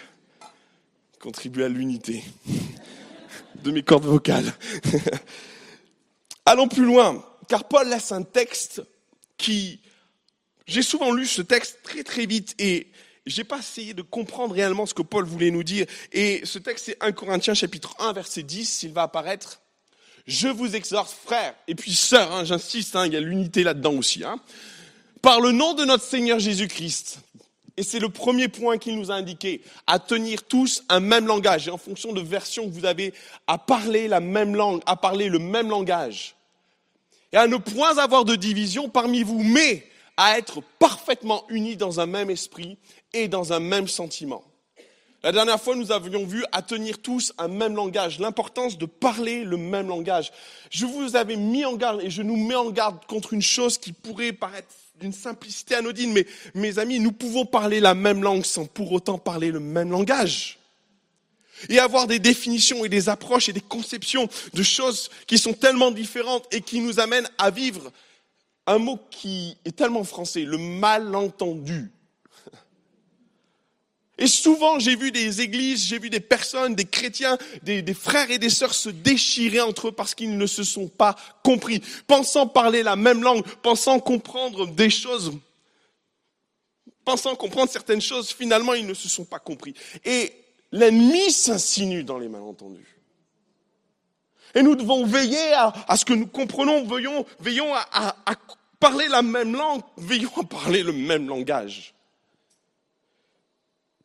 contribuer 1.25 1.65
à 1.65 1.69
l'unité 1.69 2.23
de 3.63 3.71
mes 3.71 3.81
cordes 3.81 4.05
vocales. 4.05 4.53
Allons 6.45 6.67
plus 6.67 6.85
loin, 6.85 7.25
car 7.47 7.67
Paul 7.67 7.89
laisse 7.89 8.11
un 8.11 8.21
texte 8.21 8.83
qui, 9.35 9.79
j'ai 10.67 10.83
souvent 10.83 11.11
lu 11.11 11.25
ce 11.25 11.41
texte 11.41 11.79
très 11.81 12.03
très 12.03 12.27
vite 12.27 12.53
et 12.59 12.91
j'ai 13.25 13.43
pas 13.43 13.57
essayé 13.57 13.95
de 13.95 14.03
comprendre 14.03 14.53
réellement 14.53 14.85
ce 14.85 14.93
que 14.93 15.01
Paul 15.01 15.25
voulait 15.25 15.49
nous 15.49 15.63
dire. 15.63 15.87
Et 16.11 16.45
ce 16.45 16.59
texte, 16.59 16.85
c'est 16.85 16.97
1 17.03 17.11
Corinthiens 17.13 17.55
chapitre 17.55 17.95
1, 17.97 18.13
verset 18.13 18.43
10, 18.43 18.83
il 18.83 18.93
va 18.93 19.01
apparaître. 19.01 19.61
Je 20.27 20.47
vous 20.47 20.75
exhorte, 20.75 21.11
frères, 21.25 21.55
et 21.67 21.73
puis 21.73 21.95
sœurs, 21.95 22.31
hein, 22.33 22.43
j'insiste, 22.43 22.95
hein, 22.95 23.07
il 23.07 23.13
y 23.13 23.17
a 23.17 23.19
l'unité 23.19 23.63
là-dedans 23.63 23.95
aussi, 23.95 24.23
hein, 24.23 24.39
par 25.23 25.41
le 25.41 25.51
nom 25.51 25.73
de 25.73 25.85
notre 25.85 26.03
Seigneur 26.03 26.37
Jésus-Christ, 26.37 27.17
et 27.77 27.83
c'est 27.83 27.99
le 27.99 28.09
premier 28.09 28.47
point 28.47 28.77
qu'il 28.77 28.97
nous 28.97 29.11
a 29.11 29.15
indiqué, 29.15 29.61
à 29.85 29.99
tenir 29.99 30.43
tous 30.43 30.83
un 30.87 31.01
même 31.01 31.27
langage. 31.27 31.67
Et 31.67 31.71
en 31.71 31.77
fonction 31.77 32.13
de 32.13 32.21
version 32.21 32.65
que 32.65 32.73
vous 32.73 32.85
avez, 32.85 33.13
à 33.47 33.57
parler 33.57 34.07
la 34.07 34.21
même 34.21 34.55
langue, 34.55 34.81
à 34.85 34.95
parler 34.95 35.27
le 35.27 35.39
même 35.39 35.69
langage. 35.69 36.35
Et 37.33 37.37
à 37.37 37.47
ne 37.47 37.57
point 37.57 37.97
avoir 37.97 38.23
de 38.23 38.35
division 38.35 38.87
parmi 38.87 39.23
vous, 39.23 39.43
mais 39.43 39.85
à 40.15 40.37
être 40.37 40.61
parfaitement 40.79 41.43
unis 41.49 41.75
dans 41.75 41.99
un 41.99 42.05
même 42.05 42.29
esprit 42.29 42.77
et 43.11 43.27
dans 43.27 43.51
un 43.51 43.59
même 43.59 43.89
sentiment. 43.89 44.43
La 45.21 45.33
dernière 45.33 45.59
fois, 45.59 45.75
nous 45.75 45.91
avions 45.91 46.23
vu 46.23 46.45
à 46.51 46.61
tenir 46.61 47.01
tous 47.01 47.33
un 47.37 47.47
même 47.47 47.75
langage, 47.75 48.19
l'importance 48.19 48.77
de 48.77 48.85
parler 48.85 49.43
le 49.43 49.57
même 49.57 49.87
langage. 49.87 50.31
Je 50.69 50.85
vous 50.85 51.15
avais 51.15 51.35
mis 51.35 51.65
en 51.65 51.73
garde 51.73 52.01
et 52.03 52.09
je 52.09 52.21
nous 52.21 52.37
mets 52.37 52.55
en 52.55 52.69
garde 52.69 53.03
contre 53.07 53.33
une 53.33 53.41
chose 53.41 53.77
qui 53.77 53.91
pourrait 53.91 54.33
paraître 54.33 54.69
d'une 54.99 55.13
simplicité 55.13 55.75
anodine, 55.75 56.13
mais 56.13 56.25
mes 56.53 56.79
amis, 56.79 56.99
nous 56.99 57.11
pouvons 57.11 57.45
parler 57.45 57.79
la 57.79 57.93
même 57.93 58.23
langue 58.23 58.45
sans 58.45 58.65
pour 58.65 58.91
autant 58.91 59.17
parler 59.17 59.51
le 59.51 59.59
même 59.59 59.91
langage. 59.91 60.59
Et 61.69 61.79
avoir 61.79 62.07
des 62.07 62.19
définitions 62.19 62.83
et 62.83 62.89
des 62.89 63.07
approches 63.07 63.49
et 63.49 63.53
des 63.53 63.61
conceptions 63.61 64.27
de 64.53 64.63
choses 64.63 65.09
qui 65.25 65.37
sont 65.37 65.53
tellement 65.53 65.91
différentes 65.91 66.45
et 66.51 66.61
qui 66.61 66.81
nous 66.81 66.99
amènent 66.99 67.29
à 67.37 67.49
vivre 67.49 67.91
un 68.67 68.77
mot 68.77 68.99
qui 69.09 69.57
est 69.63 69.75
tellement 69.75 70.03
français, 70.03 70.41
le 70.41 70.57
malentendu. 70.57 71.91
Et 74.17 74.27
souvent, 74.27 74.79
j'ai 74.79 74.95
vu 74.95 75.11
des 75.11 75.41
églises, 75.41 75.85
j'ai 75.85 75.99
vu 75.99 76.09
des 76.09 76.21
personnes, 76.21 76.73
des 76.73 76.85
chrétiens, 76.85 77.37
des, 77.63 77.83
frères 77.93 78.31
et 78.31 78.37
des 78.37 78.49
sœurs 78.49 78.73
se 78.73 78.89
déchirer 78.89 79.59
entre 79.59 79.89
eux 79.89 79.91
parce 79.91 80.15
qu'ils 80.15 80.37
ne 80.37 80.45
se 80.45 80.63
sont 80.63 80.87
pas 80.87 81.15
compris, 81.43 81.81
pensant 82.07 82.47
parler 82.47 82.81
la 82.81 82.95
même 82.95 83.21
langue, 83.21 83.45
pensant 83.61 83.99
comprendre 83.99 84.67
des 84.67 84.89
choses, 84.89 85.33
pensant 87.03 87.35
comprendre 87.35 87.69
certaines 87.69 88.01
choses, 88.01 88.31
finalement, 88.31 88.73
ils 88.73 88.87
ne 88.87 88.93
se 88.93 89.09
sont 89.09 89.25
pas 89.25 89.39
compris. 89.39 89.73
Et 90.05 90.31
l'ennemi 90.71 91.31
s'insinue 91.31 92.03
dans 92.03 92.17
les 92.17 92.29
malentendus. 92.29 92.95
Et 94.53 94.63
nous 94.63 94.77
devons 94.77 95.05
veiller 95.05 95.53
à, 95.53 95.97
ce 95.97 96.05
que 96.05 96.13
nous 96.13 96.27
comprenons, 96.27 96.85
veillons, 96.85 97.25
veillons 97.39 97.73
à 97.73 98.15
parler 98.79 99.09
la 99.09 99.21
même 99.21 99.53
langue, 99.53 99.81
veillons 99.97 100.31
à 100.37 100.43
parler 100.45 100.83
le 100.83 100.93
même 100.93 101.27
langage. 101.27 101.94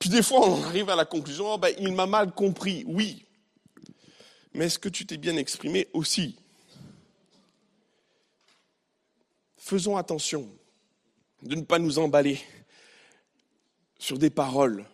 Puis 0.00 0.08
des 0.08 0.22
fois, 0.22 0.48
on 0.48 0.64
arrive 0.64 0.88
à 0.88 0.96
la 0.96 1.04
conclusion, 1.04 1.52
oh 1.52 1.58
ben, 1.58 1.74
il 1.78 1.92
m'a 1.92 2.06
mal 2.06 2.32
compris. 2.32 2.84
Oui. 2.86 3.26
Mais 4.54 4.64
est-ce 4.64 4.78
que 4.78 4.88
tu 4.88 5.04
t'es 5.04 5.18
bien 5.18 5.36
exprimé 5.36 5.88
aussi? 5.92 6.36
Faisons 9.58 9.98
attention 9.98 10.48
de 11.42 11.54
ne 11.54 11.62
pas 11.62 11.78
nous 11.78 11.98
emballer 11.98 12.40
sur 13.98 14.18
des 14.18 14.30
paroles 14.30 14.86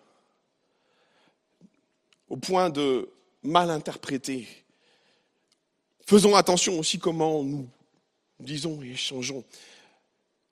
au 2.28 2.36
point 2.36 2.68
de 2.68 3.08
mal 3.44 3.70
interpréter. 3.70 4.48
Faisons 6.04 6.34
attention 6.34 6.80
aussi 6.80 6.98
comment 6.98 7.44
nous 7.44 7.68
disons 8.40 8.82
et 8.82 8.90
échangeons. 8.90 9.44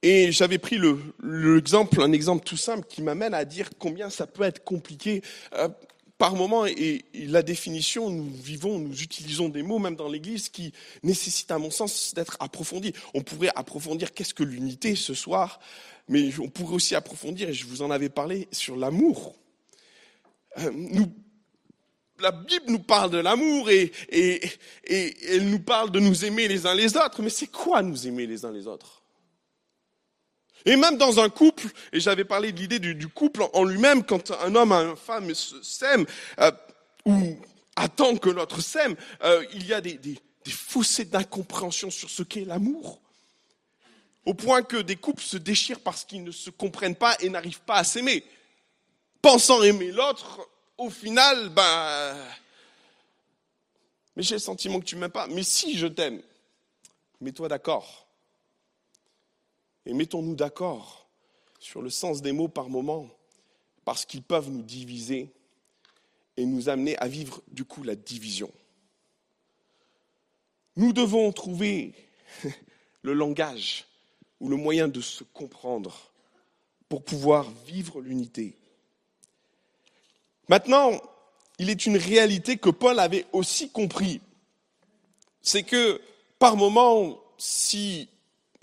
Et 0.06 0.32
j'avais 0.32 0.58
pris 0.58 0.78
l'exemple, 1.22 2.02
un 2.02 2.12
exemple 2.12 2.44
tout 2.44 2.58
simple 2.58 2.86
qui 2.86 3.00
m'amène 3.00 3.32
à 3.32 3.46
dire 3.46 3.70
combien 3.78 4.10
ça 4.10 4.26
peut 4.26 4.42
être 4.42 4.62
compliqué 4.62 5.22
euh, 5.54 5.66
par 6.18 6.36
moment. 6.36 6.66
Et, 6.66 7.06
la 7.14 7.42
définition, 7.42 8.10
nous 8.10 8.30
vivons, 8.30 8.78
nous 8.78 9.02
utilisons 9.02 9.48
des 9.48 9.62
mots, 9.62 9.78
même 9.78 9.96
dans 9.96 10.10
l'Église, 10.10 10.50
qui 10.50 10.74
nécessitent, 11.02 11.52
à 11.52 11.58
mon 11.58 11.70
sens, 11.70 12.12
d'être 12.12 12.36
approfondis. 12.38 12.92
On 13.14 13.22
pourrait 13.22 13.48
approfondir 13.56 14.12
qu'est-ce 14.12 14.34
que 14.34 14.42
l'unité 14.42 14.94
ce 14.94 15.14
soir, 15.14 15.58
mais 16.06 16.38
on 16.38 16.50
pourrait 16.50 16.74
aussi 16.74 16.94
approfondir, 16.94 17.48
et 17.48 17.54
je 17.54 17.64
vous 17.64 17.80
en 17.80 17.90
avais 17.90 18.10
parlé, 18.10 18.46
sur 18.52 18.76
l'amour. 18.76 19.34
Euh, 20.58 20.70
la 22.20 22.30
Bible 22.30 22.66
nous 22.68 22.80
parle 22.80 23.10
de 23.10 23.18
l'amour 23.18 23.70
et, 23.70 23.90
elle 24.86 25.48
nous 25.48 25.60
parle 25.60 25.90
de 25.90 25.98
nous 25.98 26.26
aimer 26.26 26.46
les 26.46 26.66
uns 26.66 26.74
les 26.74 26.94
autres, 26.94 27.22
mais 27.22 27.30
c'est 27.30 27.46
quoi 27.46 27.80
nous 27.80 28.06
aimer 28.06 28.26
les 28.26 28.44
uns 28.44 28.52
les 28.52 28.66
autres? 28.66 29.03
Et 30.64 30.76
même 30.76 30.96
dans 30.96 31.20
un 31.20 31.28
couple, 31.28 31.68
et 31.92 32.00
j'avais 32.00 32.24
parlé 32.24 32.52
de 32.52 32.58
l'idée 32.58 32.78
du, 32.78 33.08
couple 33.08 33.44
en 33.52 33.64
lui-même, 33.64 34.04
quand 34.04 34.30
un 34.30 34.54
homme 34.54 34.72
et 34.72 34.90
une 34.90 34.96
femme 34.96 35.32
s'aiment, 35.34 36.06
euh, 36.40 36.50
ou 37.04 37.36
attend 37.76 38.16
que 38.16 38.30
l'autre 38.30 38.60
s'aime, 38.60 38.96
euh, 39.22 39.44
il 39.52 39.66
y 39.66 39.74
a 39.74 39.80
des, 39.80 39.94
des, 39.94 40.18
des 40.44 40.50
fossés 40.50 41.04
d'incompréhension 41.04 41.90
sur 41.90 42.08
ce 42.10 42.22
qu'est 42.22 42.44
l'amour. 42.44 43.00
Au 44.24 44.32
point 44.32 44.62
que 44.62 44.78
des 44.78 44.96
couples 44.96 45.22
se 45.22 45.36
déchirent 45.36 45.80
parce 45.80 46.04
qu'ils 46.04 46.24
ne 46.24 46.30
se 46.30 46.48
comprennent 46.48 46.96
pas 46.96 47.14
et 47.20 47.28
n'arrivent 47.28 47.60
pas 47.60 47.76
à 47.76 47.84
s'aimer. 47.84 48.24
Pensant 49.20 49.62
aimer 49.62 49.92
l'autre, 49.92 50.40
au 50.78 50.88
final, 50.88 51.50
ben, 51.50 52.16
mais 54.16 54.22
j'ai 54.22 54.36
le 54.36 54.40
sentiment 54.40 54.80
que 54.80 54.84
tu 54.84 54.96
m'aimes 54.96 55.10
pas. 55.10 55.26
Mais 55.26 55.42
si 55.42 55.76
je 55.76 55.86
t'aime, 55.86 56.22
mets-toi 57.20 57.48
d'accord 57.48 58.03
Et 59.86 59.92
mettons-nous 59.92 60.34
d'accord 60.34 61.06
sur 61.58 61.82
le 61.82 61.90
sens 61.90 62.22
des 62.22 62.32
mots 62.32 62.48
par 62.48 62.68
moment, 62.68 63.08
parce 63.84 64.04
qu'ils 64.04 64.22
peuvent 64.22 64.50
nous 64.50 64.62
diviser 64.62 65.30
et 66.36 66.44
nous 66.44 66.68
amener 66.68 66.96
à 66.98 67.08
vivre 67.08 67.42
du 67.48 67.64
coup 67.64 67.82
la 67.82 67.94
division. 67.94 68.50
Nous 70.76 70.92
devons 70.92 71.30
trouver 71.32 71.94
le 73.02 73.12
langage 73.12 73.86
ou 74.40 74.48
le 74.48 74.56
moyen 74.56 74.88
de 74.88 75.00
se 75.00 75.24
comprendre 75.24 76.10
pour 76.88 77.02
pouvoir 77.02 77.50
vivre 77.66 78.00
l'unité. 78.00 78.56
Maintenant, 80.48 80.90
il 81.58 81.70
est 81.70 81.86
une 81.86 81.96
réalité 81.96 82.56
que 82.56 82.70
Paul 82.70 82.98
avait 82.98 83.26
aussi 83.32 83.70
compris. 83.70 84.20
C'est 85.40 85.62
que 85.62 86.00
par 86.38 86.56
moments, 86.56 87.18
si 87.38 88.08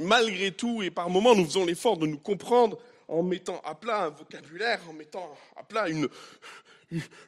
malgré 0.01 0.51
tout 0.51 0.81
et 0.81 0.91
par 0.91 1.09
moments 1.09 1.35
nous 1.35 1.45
faisons 1.45 1.65
l'effort 1.65 1.97
de 1.97 2.07
nous 2.07 2.17
comprendre 2.17 2.77
en 3.07 3.23
mettant 3.23 3.61
à 3.65 3.75
plat 3.75 4.05
un 4.05 4.09
vocabulaire, 4.09 4.79
en 4.89 4.93
mettant 4.93 5.35
à 5.57 5.63
plat 5.63 5.85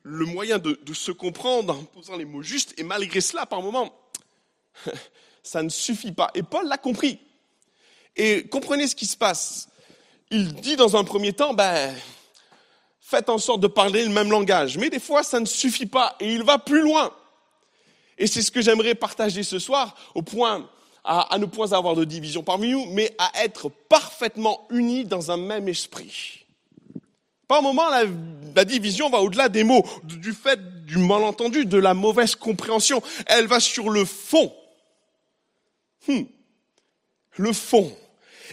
le 0.04 0.26
moyen 0.26 0.60
de, 0.60 0.80
de 0.82 0.94
se 0.94 1.12
comprendre, 1.12 1.74
en 1.74 1.84
posant 1.84 2.18
les 2.18 2.26
mots 2.26 2.42
justes, 2.42 2.74
et 2.78 2.84
malgré 2.84 3.22
cela, 3.22 3.46
par 3.46 3.62
moments, 3.62 3.94
ça 5.44 5.62
ne 5.62 5.70
suffit 5.70 6.12
pas. 6.12 6.32
Et 6.36 6.44
Paul 6.44 6.68
l'a 6.68 6.78
compris. 6.78 7.20
Et 8.16 8.48
comprenez 8.48 8.88
ce 8.88 8.96
qui 8.96 9.06
se 9.06 9.18
passe. 9.18 9.70
Il 10.32 10.54
dit 10.54 10.76
dans 10.76 10.96
un 10.96 11.04
premier 11.04 11.34
temps, 11.34 11.54
ben, 11.54 11.94
faites 13.00 13.30
en 13.30 13.38
sorte 13.38 13.62
de 13.62 13.68
parler 13.68 14.04
le 14.04 14.12
même 14.12 14.32
langage. 14.32 14.78
Mais 14.78 14.90
des 14.90 15.00
fois, 15.00 15.24
ça 15.24 15.40
ne 15.40 15.46
suffit 15.46 15.86
pas 15.86 16.16
et 16.20 16.34
il 16.34 16.44
va 16.44 16.58
plus 16.60 16.82
loin. 16.82 17.14
Et 18.18 18.28
c'est 18.28 18.42
ce 18.42 18.52
que 18.52 18.62
j'aimerais 18.62 18.96
partager 18.96 19.44
ce 19.44 19.60
soir, 19.60 19.96
au 20.14 20.22
point, 20.22 20.70
à, 21.04 21.38
ne 21.38 21.46
point 21.46 21.74
avoir 21.74 21.96
de 21.96 22.06
division 22.06 22.44
parmi 22.44 22.70
nous, 22.70 22.86
mais 22.88 23.14
à 23.18 23.44
être 23.44 23.70
parfaitement 23.70 24.66
unis 24.70 25.06
dans 25.06 25.32
un 25.32 25.38
même 25.38 25.68
esprit. 25.68 26.46
Par 27.48 27.62
moment, 27.62 27.90
la, 27.90 28.04
la 28.56 28.66
division 28.66 29.10
va 29.10 29.20
au-delà 29.20 29.50
des 29.50 29.64
mots, 29.64 29.84
du 30.04 30.32
fait 30.32 30.86
du 30.86 30.98
malentendu, 30.98 31.66
de 31.66 31.78
la 31.78 31.94
mauvaise 31.94 32.36
compréhension. 32.36 33.02
Elle 33.26 33.48
va 33.48 33.60
sur 33.60 33.90
le 33.90 34.06
fond. 34.06 34.54
Hmm. 36.08 36.24
Le 37.38 37.54
fond. 37.54 37.96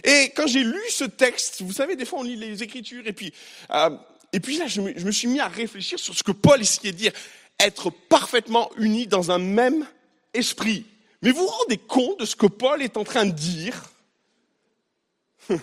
Et 0.03 0.31
quand 0.35 0.47
j'ai 0.47 0.63
lu 0.63 0.81
ce 0.89 1.03
texte, 1.03 1.61
vous 1.61 1.73
savez, 1.73 1.95
des 1.95 2.05
fois 2.05 2.19
on 2.19 2.23
lit 2.23 2.35
les 2.35 2.63
Écritures 2.63 3.05
et 3.05 3.13
puis, 3.13 3.33
euh, 3.71 3.89
et 4.33 4.39
puis 4.39 4.57
là, 4.57 4.67
je 4.67 4.81
me, 4.81 4.97
je 4.97 5.05
me, 5.05 5.11
suis 5.11 5.27
mis 5.27 5.39
à 5.39 5.47
réfléchir 5.47 5.99
sur 5.99 6.15
ce 6.15 6.23
que 6.23 6.31
Paul 6.31 6.61
essayait 6.61 6.93
de 6.93 6.97
dire, 6.97 7.11
être 7.59 7.89
parfaitement 7.89 8.71
unis 8.77 9.07
dans 9.07 9.31
un 9.31 9.37
même 9.37 9.85
esprit. 10.33 10.85
Mais 11.21 11.31
vous 11.31 11.41
vous 11.41 11.47
rendez 11.47 11.77
compte 11.77 12.19
de 12.19 12.25
ce 12.25 12.35
que 12.35 12.47
Paul 12.47 12.81
est 12.81 12.97
en 12.97 13.03
train 13.03 13.25
de 13.25 13.31
dire? 13.31 13.83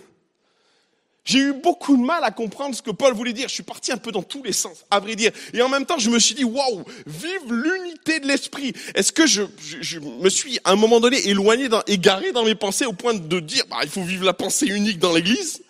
J'ai 1.25 1.41
eu 1.41 1.53
beaucoup 1.53 1.97
de 1.97 2.03
mal 2.03 2.23
à 2.25 2.31
comprendre 2.31 2.75
ce 2.75 2.81
que 2.81 2.91
Paul 2.91 3.13
voulait 3.13 3.33
dire. 3.33 3.49
Je 3.49 3.55
suis 3.55 3.63
parti 3.63 3.93
un 3.93 3.97
peu 3.97 4.13
dans 4.13 4.23
tous 4.23 4.43
les 4.43 4.53
sens, 4.53 4.85
à 4.91 4.99
vrai 5.01 5.15
dire. 5.17 5.33
Et 5.53 5.61
en 5.61 5.69
même 5.69 5.85
temps, 5.85 5.99
je 5.99 6.09
me 6.11 6.19
suis 6.19 6.35
dit, 6.35 6.45
waouh, 6.45 6.85
vive 7.07 7.53
l'unité 7.53 8.21
de 8.21 8.27
l'esprit. 8.27 8.73
Est-ce 8.95 9.13
que 9.13 9.27
je, 9.27 9.43
je, 9.61 9.83
je, 9.83 9.99
me 9.99 10.31
suis, 10.31 10.59
à 10.65 10.71
un 10.71 10.77
moment 10.77 11.01
donné, 11.01 11.29
éloigné, 11.29 11.69
dans, 11.69 11.83
égaré 11.87 12.33
dans 12.33 12.45
mes 12.45 12.55
pensées 12.55 12.87
au 12.87 12.95
point 12.95 13.15
de 13.15 13.41
dire, 13.41 13.65
bah, 13.69 13.79
il 13.83 13.91
faut 13.91 14.03
vivre 14.03 14.25
la 14.25 14.33
pensée 14.33 14.67
unique 14.67 14.99
dans 14.99 15.13
l'église? 15.13 15.63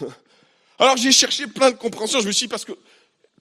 Alors 0.78 0.96
j'ai 0.96 1.12
cherché 1.12 1.46
plein 1.46 1.70
de 1.70 1.76
compréhensions. 1.76 2.20
Je 2.20 2.26
me 2.26 2.32
suis 2.32 2.46
dit, 2.46 2.50
parce 2.50 2.64
que, 2.64 2.72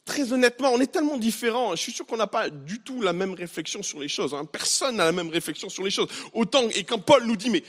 très 0.05 0.31
honnêtement, 0.31 0.71
on 0.71 0.79
est 0.79 0.91
tellement 0.91 1.17
différents. 1.17 1.75
Je 1.75 1.81
suis 1.81 1.91
sûr 1.91 2.05
qu'on 2.05 2.17
n'a 2.17 2.27
pas 2.27 2.49
du 2.49 2.79
tout 2.79 3.01
la 3.01 3.11
même 3.11 3.33
réflexion 3.33 3.83
sur 3.83 3.99
les 3.99 4.07
choses. 4.07 4.33
Hein. 4.33 4.45
Personne 4.45 4.97
n'a 4.97 5.05
la 5.05 5.11
même 5.11 5.29
réflexion 5.29 5.67
sur 5.67 5.83
les 5.83 5.91
choses. 5.91 6.07
Autant, 6.33 6.69
et 6.69 6.83
quand 6.83 6.99
Paul 6.99 7.25
nous 7.25 7.35
dit, 7.35 7.49
mais 7.49 7.63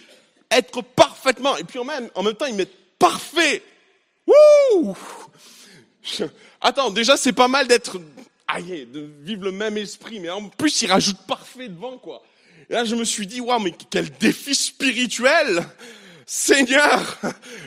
être 0.51 0.83
parfaitement, 0.83 1.57
et 1.57 1.65
puis 1.65 1.79
en 1.79 1.85
même, 1.85 2.11
en 2.15 2.23
même 2.23 2.35
temps, 2.35 2.47
il 2.47 2.55
met 2.55 2.69
parfait. 2.99 3.63
Wouh 4.27 4.97
Attends, 6.61 6.91
déjà 6.91 7.17
c'est 7.17 7.33
pas 7.33 7.49
mal 7.49 7.67
d'être, 7.67 7.99
aïe, 8.47 8.87
de 8.93 9.09
vivre 9.23 9.45
le 9.45 9.53
même 9.53 9.77
esprit, 9.77 10.21
mais 10.21 10.31
en 10.31 10.49
plus 10.49 10.83
il 10.83 10.91
rajoute 10.91 11.19
parfait 11.27 11.69
devant 11.69 11.99
quoi. 11.99 12.23
Et 12.69 12.75
là 12.75 12.85
je 12.85 12.95
me 12.95 13.05
suis 13.05 13.27
dit, 13.27 13.41
waouh, 13.41 13.61
mais 13.61 13.73
quel 13.91 14.11
défi 14.11 14.55
spirituel 14.55 15.65
Seigneur, 16.29 17.21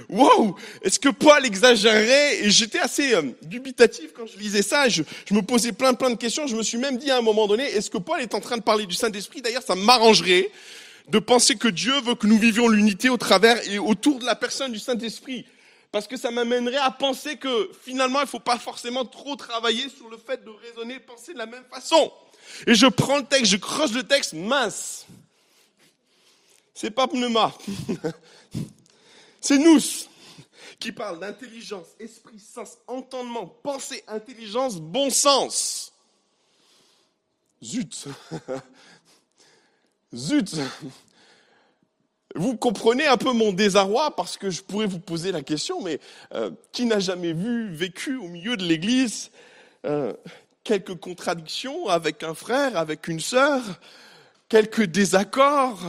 wow, 0.10 0.54
est-ce 0.82 1.00
que 1.00 1.08
Paul 1.08 1.46
exagérait? 1.46 2.44
Et 2.44 2.50
j'étais 2.50 2.80
assez 2.80 3.16
euh, 3.16 3.22
dubitatif 3.42 4.12
quand 4.14 4.26
je 4.28 4.38
lisais 4.38 4.62
ça. 4.62 4.90
Je, 4.90 5.02
je, 5.26 5.34
me 5.34 5.42
posais 5.42 5.72
plein 5.72 5.94
plein 5.94 6.10
de 6.10 6.18
questions. 6.18 6.46
Je 6.46 6.58
me 6.58 6.64
suis 6.64 6.78
même 6.78 6.98
dit 6.98 7.10
à 7.10 7.18
un 7.18 7.22
moment 7.22 7.48
donné, 7.48 7.64
est-ce 7.64 7.90
que 7.90 7.98
Paul 7.98 8.20
est 8.20 8.36
en 8.36 8.42
train 8.42 8.58
de 8.58 8.62
parler 8.62 8.86
du 8.86 8.96
Saint 8.96 9.12
Esprit 9.14 9.42
D'ailleurs, 9.42 9.64
ça 9.64 9.76
m'arrangerait 9.76 10.52
de 11.08 11.20
penser 11.20 11.56
que 11.56 11.70
Dieu 11.70 11.94
veut 12.02 12.16
que 12.16 12.28
nous 12.28 12.38
vivions 12.38 12.68
l'unité 12.68 13.10
au 13.10 13.16
travers 13.18 13.66
et 13.70 13.80
autour 13.80 14.20
de 14.20 14.26
la 14.26 14.36
personne 14.36 14.72
du 14.72 14.80
Saint-Esprit. 14.80 15.46
Parce 15.92 16.06
que 16.06 16.18
ça 16.18 16.30
m'amènerait 16.30 16.76
à 16.76 16.92
penser 16.92 17.38
que 17.38 17.72
finalement, 17.84 18.20
il 18.20 18.24
ne 18.24 18.28
faut 18.28 18.40
pas 18.40 18.60
forcément 18.60 19.06
trop 19.06 19.36
travailler 19.36 19.90
sur 19.90 20.10
le 20.10 20.18
fait 20.18 20.44
de 20.44 20.52
raisonner, 20.52 21.00
penser 21.00 21.34
de 21.34 21.40
la 21.40 21.48
même 21.48 21.64
façon. 21.72 22.12
Et 22.68 22.76
je 22.76 22.86
prends 22.86 23.18
le 23.18 23.26
texte, 23.26 23.52
je 23.54 23.58
creuse 23.58 23.94
le 23.94 24.04
texte, 24.04 24.34
mince. 24.34 25.08
C'est 26.76 26.92
pas 26.92 27.08
pneuma. 27.08 27.54
C'est 29.42 29.58
nous 29.58 29.80
qui 30.80 30.92
parle 30.92 31.20
d'intelligence, 31.20 31.88
esprit, 32.00 32.40
sens, 32.40 32.78
entendement, 32.88 33.46
pensée, 33.46 34.04
intelligence, 34.08 34.78
bon 34.78 35.10
sens. 35.10 35.92
Zut. 37.62 38.08
Zut 40.16 40.56
Vous 42.36 42.56
comprenez 42.56 43.08
un 43.08 43.18
peu 43.18 43.34
mon 43.34 43.52
désarroi 43.52 44.16
parce 44.16 44.38
que 44.38 44.50
je 44.50 44.62
pourrais 44.62 44.86
vous 44.86 45.00
poser 45.00 45.34
la 45.34 45.42
question, 45.42 45.82
mais 45.82 46.00
euh, 46.34 46.52
qui 46.72 46.86
n'a 46.86 47.00
jamais 47.00 47.34
vu, 47.34 47.70
vécu 47.74 48.16
au 48.16 48.30
milieu 48.30 48.56
de 48.56 48.64
l'Église 48.64 49.32
euh, 49.86 50.14
quelques 50.64 50.96
contradictions 50.96 51.90
avec 51.90 52.24
un 52.24 52.34
frère, 52.34 52.78
avec 52.78 53.08
une 53.10 53.20
sœur, 53.20 53.62
quelques 54.48 54.84
désaccords 54.84 55.80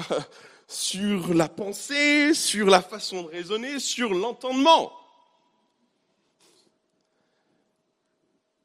sur 0.70 1.34
la 1.34 1.48
pensée, 1.48 2.32
sur 2.32 2.66
la 2.66 2.80
façon 2.80 3.24
de 3.24 3.28
raisonner, 3.28 3.80
sur 3.80 4.14
l'entendement 4.14 4.92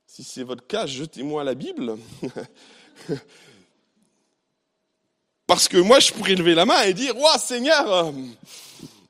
Si 0.05 0.23
c'est 0.23 0.43
votre 0.43 0.65
cas, 0.65 0.85
jetez-moi 0.85 1.43
la 1.43 1.55
Bible. 1.55 1.97
Parce 5.47 5.67
que 5.67 5.77
moi, 5.77 5.99
je 5.99 6.13
pourrais 6.13 6.35
lever 6.35 6.55
la 6.55 6.65
main 6.65 6.83
et 6.83 6.93
dire, 6.93 7.17
ouais, 7.17 7.37
Seigneur, 7.37 8.13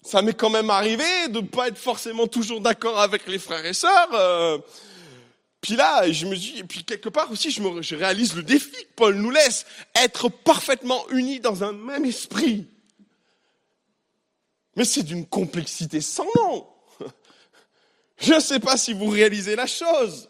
ça 0.02 0.24
m'est 0.24 0.34
quand 0.34 0.50
même 0.50 0.72
arrivé 0.72 1.28
de 1.28 1.42
ne 1.42 1.48
pas 1.48 1.68
être 1.68 1.78
forcément 1.78 2.26
toujours 2.26 2.60
d'accord 2.60 3.00
avec 3.00 3.28
les 3.28 3.38
frères 3.38 3.66
et 3.66 3.74
sœurs. 3.74 4.64
Puis 5.62 5.76
là, 5.76 6.12
je 6.12 6.26
me 6.26 6.36
dis, 6.36 6.60
et 6.60 6.64
puis 6.64 6.84
quelque 6.84 7.10
part 7.10 7.30
aussi, 7.30 7.52
je, 7.52 7.62
je 7.82 7.96
réalise 7.96 8.34
le 8.36 8.42
défi 8.42 8.72
que 8.72 8.94
Paul 8.96 9.16
nous 9.16 9.32
laisse, 9.32 9.68
être 9.96 10.30
parfaitement 10.30 11.08
unis 11.12 11.40
dans 11.40 11.64
un 11.64 11.74
même 11.74 12.06
esprit. 12.06 12.66
Mais 14.76 14.86
c'est 14.86 15.04
d'une 15.04 15.26
complexité 15.26 16.02
sans 16.02 16.28
nom. 16.36 16.68
Je 18.18 18.34
ne 18.34 18.40
sais 18.40 18.60
pas 18.60 18.78
si 18.78 18.94
vous 18.94 19.10
réalisez 19.10 19.56
la 19.56 19.68
chose. 19.68 20.30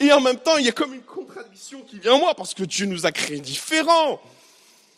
Et 0.00 0.12
en 0.12 0.20
même 0.20 0.38
temps, 0.38 0.56
il 0.56 0.66
y 0.66 0.68
a 0.68 0.72
comme 0.72 0.94
une 0.94 1.02
contradiction 1.02 1.82
qui 1.82 1.98
vient 1.98 2.14
en 2.14 2.18
moi, 2.18 2.34
parce 2.34 2.54
que 2.54 2.64
Dieu 2.64 2.86
nous 2.86 3.06
a 3.06 3.12
créés 3.12 3.40
différents 3.40 4.20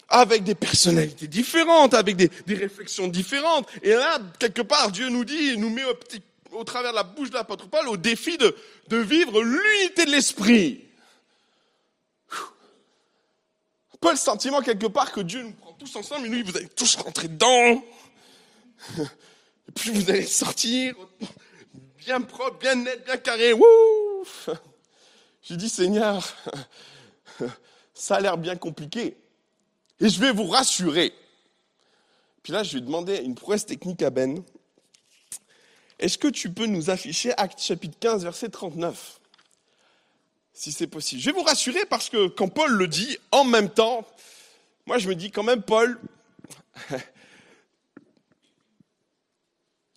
avec 0.09 0.45
des 0.45 0.55
personnalités 0.55 1.27
différentes, 1.27 1.95
avec 1.95 2.17
des, 2.17 2.31
des, 2.47 2.55
réflexions 2.55 3.09
différentes. 3.09 3.69
Et 3.83 3.91
là, 3.91 4.19
quelque 4.39 4.63
part, 4.63 4.91
Dieu 4.91 5.09
nous 5.09 5.25
dit, 5.25 5.57
nous 5.59 5.71
met 5.71 5.85
au, 5.85 5.95
petit, 5.95 6.23
au 6.53 6.65
travers 6.65 6.93
de 6.93 6.97
la 6.97 7.03
bouche 7.03 7.31
de 7.31 7.35
l'apôtre 7.35 7.69
Paul 7.69 7.89
au 7.89 7.97
défi 7.97 8.39
de, 8.39 8.55
de 8.89 8.97
vivre 8.97 9.43
l'unité 9.43 10.05
de 10.05 10.11
l'esprit. 10.11 10.85
Pas 14.01 14.13
le 14.13 14.19
sentiment 14.19 14.61
quelque 14.61 14.87
part 14.87 15.13
que 15.13 15.23
Dieu 15.23 15.43
nous 15.43 15.53
prend 15.53 15.73
tous 15.73 15.97
ensemble 15.97 16.27
et 16.27 16.29
nous, 16.29 16.45
vous 16.45 16.57
allez 16.57 16.69
tous 16.69 16.97
rentrer 16.97 17.29
dedans. 17.29 17.83
Et 19.69 19.73
puis 19.75 19.91
vous 19.91 20.11
allez 20.11 20.27
sortir 20.27 20.95
bien 21.99 22.21
propre, 22.21 22.59
bien 22.59 22.75
net, 22.75 23.05
bien 23.05 23.17
carré. 23.17 23.53
Wouh 23.53 24.25
J'ai 25.43 25.57
dit, 25.57 25.69
Seigneur, 25.69 26.27
ça 27.95 28.17
a 28.17 28.21
l'air 28.21 28.39
bien 28.39 28.57
compliqué. 28.57 29.17
Et 30.01 30.09
je 30.09 30.21
vais 30.21 30.33
vous 30.33 30.47
rassurer. 30.47 31.13
Puis 32.43 32.53
là, 32.53 32.63
je 32.63 32.75
vais 32.75 32.81
demander 32.81 33.17
une 33.19 33.35
prouesse 33.35 33.67
technique 33.67 34.03
à 34.03 34.11
Ben. 34.11 34.43
Est-ce 35.99 36.19
que 36.19 36.29
tu 36.29 36.51
peux 36.51 36.67
nous 36.67 36.91
afficher 36.91 37.33
Acte 37.39 37.61
chapitre 37.61 37.97
15, 37.99 38.25
verset 38.25 38.49
39 38.49 39.21
Si 40.53 40.73
c'est 40.73 40.87
possible. 40.87 41.21
Je 41.23 41.27
vais 41.31 41.39
vous 41.39 41.45
rassurer 41.45 41.85
parce 41.87 42.11
que 42.11 42.29
quand 42.29 42.49
Paul 42.49 42.73
le 42.73 42.89
dit, 42.89 43.17
en 43.31 43.45
même 43.45 43.71
temps, 43.71 44.07
moi 44.87 44.99
je 44.99 45.09
me 45.09 45.15
dis 45.15 45.31
quand 45.31 45.43
même, 45.43 45.63
Paul, 45.63 45.99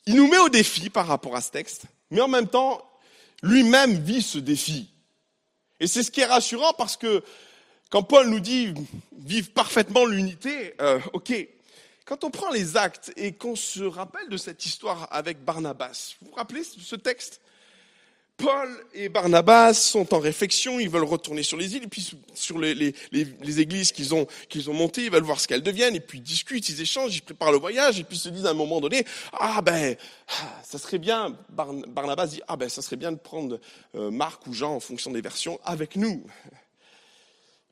il 0.08 0.16
nous 0.16 0.28
met 0.28 0.40
au 0.40 0.50
défi 0.50 0.90
par 0.90 1.06
rapport 1.06 1.36
à 1.36 1.42
ce 1.42 1.52
texte, 1.52 1.84
mais 2.10 2.22
en 2.22 2.30
même 2.30 2.48
temps, 2.48 2.82
lui-même 3.44 3.94
vit 3.94 4.22
ce 4.22 4.40
défi. 4.40 4.90
Et 5.80 5.88
c'est 5.88 6.02
ce 6.02 6.10
qui 6.10 6.22
est 6.22 6.26
rassurant 6.26 6.74
parce 6.74 6.98
que 6.98 7.24
quand 7.90 8.04
Paul 8.04 8.30
nous 8.30 8.40
dit 8.40 8.74
vivre 9.18 9.52
parfaitement 9.52 10.06
l'unité, 10.06 10.74
euh, 10.82 11.00
ok, 11.14 11.34
quand 12.06 12.24
on 12.24 12.32
prend 12.32 12.50
les 12.52 12.78
actes 12.78 13.12
et 13.18 13.34
qu'on 13.34 13.58
se 13.58 13.84
rappelle 13.84 14.30
de 14.30 14.38
cette 14.38 14.66
histoire 14.66 15.10
avec 15.12 15.44
Barnabas, 15.44 16.16
vous 16.22 16.30
vous 16.30 16.36
rappelez 16.36 16.64
ce 16.64 16.96
texte? 16.96 17.42
Paul 18.38 18.70
et 18.94 19.10
Barnabas 19.10 19.74
sont 19.74 20.14
en 20.14 20.20
réflexion, 20.20 20.80
ils 20.80 20.90
veulent 20.90 21.04
retourner 21.04 21.42
sur 21.42 21.58
les 21.58 21.76
îles, 21.76 21.86
et 21.86 21.88
puis 21.88 22.12
sur 22.36 22.60
les, 22.60 22.76
les, 22.76 22.94
les, 23.12 23.60
églises 23.60 23.92
qu'ils 23.92 24.14
ont, 24.14 24.28
ont 24.68 24.74
montées, 24.74 25.06
ils 25.06 25.12
veulent 25.12 25.24
voir 25.24 25.40
ce 25.40 25.48
qu'elles 25.48 25.64
deviennent, 25.64 25.96
et 25.96 26.00
puis 26.00 26.20
ils 26.20 26.24
discutent, 26.24 26.70
ils 26.70 26.80
échangent, 26.80 27.16
ils 27.16 27.24
préparent 27.24 27.52
le 27.52 27.58
voyage, 27.58 28.00
et 28.00 28.04
puis 28.04 28.16
ils 28.16 28.20
se 28.20 28.30
disent 28.30 28.46
à 28.46 28.52
un 28.52 28.54
moment 28.54 28.80
donné, 28.80 29.06
ah 29.34 29.62
ben, 29.64 29.96
ça 30.64 30.78
serait 30.78 31.00
bien, 31.00 31.36
Barnabas 31.50 32.28
dit, 32.28 32.42
ah 32.48 32.58
ben, 32.58 32.70
ça 32.70 32.84
serait 32.84 32.96
bien 32.96 33.12
de 33.12 33.18
prendre 33.18 33.60
euh, 33.96 34.12
Marc 34.12 34.46
ou 34.46 34.54
Jean 34.54 34.76
en 34.76 34.80
fonction 34.80 35.10
des 35.10 35.22
versions 35.22 35.60
avec 35.66 35.96
nous. 35.96 36.24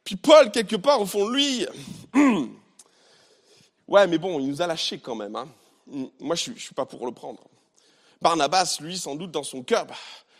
Puis 0.03 0.15
Paul, 0.15 0.49
quelque 0.49 0.77
part, 0.77 0.99
au 0.99 1.05
fond, 1.05 1.29
lui, 1.29 1.67
ouais, 3.87 4.07
mais 4.07 4.17
bon, 4.17 4.39
il 4.39 4.47
nous 4.47 4.63
a 4.63 4.67
lâchés 4.67 4.97
quand 4.97 5.15
même. 5.15 5.35
Hein. 5.35 5.47
Moi, 6.19 6.35
je 6.35 6.49
ne 6.49 6.57
suis 6.57 6.73
pas 6.73 6.85
pour 6.85 7.05
le 7.05 7.11
prendre. 7.11 7.43
Barnabas, 8.19 8.77
lui, 8.81 8.97
sans 8.97 9.15
doute 9.15 9.29
dans 9.29 9.43
son 9.43 9.61
cœur, 9.61 9.85
bah, 9.85 9.95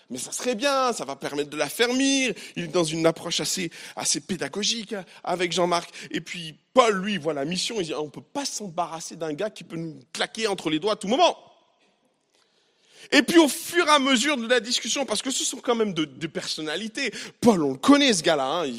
mais 0.10 0.20
ça 0.20 0.32
serait 0.32 0.56
bien, 0.56 0.94
ça 0.94 1.04
va 1.04 1.16
permettre 1.16 1.50
de 1.50 1.58
l'affermir. 1.58 2.34
Il 2.56 2.66
est 2.66 2.68
dans 2.68 2.84
une 2.84 3.06
approche 3.06 3.40
assez, 3.40 3.72
pédagogique 4.28 4.94
hein, 4.94 5.04
avec 5.24 5.52
Jean-Marc. 5.52 5.90
Et 6.12 6.22
puis 6.22 6.56
Paul, 6.74 6.96
lui, 7.04 7.18
voit 7.18 7.34
la 7.34 7.46
mission, 7.46 7.78
il 7.80 7.86
dit, 7.88 7.94
on 7.94 8.06
ne 8.06 8.10
peut 8.10 8.22
pas 8.22 8.46
s'embarrasser 8.46 9.16
d'un 9.16 9.34
gars 9.34 9.50
qui 9.50 9.64
peut 9.64 9.78
nous 9.78 10.00
claquer 10.14 10.48
entre 10.48 10.70
les 10.70 10.80
doigts 10.80 10.94
à 10.94 10.96
tout 10.96 11.08
moment. 11.08 11.38
Et 13.12 13.22
puis 13.22 13.38
au 13.38 13.48
fur 13.48 13.86
et 13.88 13.90
à 13.90 14.00
mesure 14.00 14.38
de 14.38 14.48
la 14.48 14.60
discussion, 14.60 15.06
parce 15.06 15.22
que 15.22 15.32
ce 15.32 15.44
sont 15.44 15.58
quand 15.58 15.76
même 15.76 15.94
de, 15.94 16.28
personnalités, 16.28 17.12
Paul, 17.42 17.64
on 17.64 17.72
le 17.72 17.78
connaît 17.78 18.14
ce 18.14 18.24
gars-là. 18.24 18.62
Hein, 18.62 18.72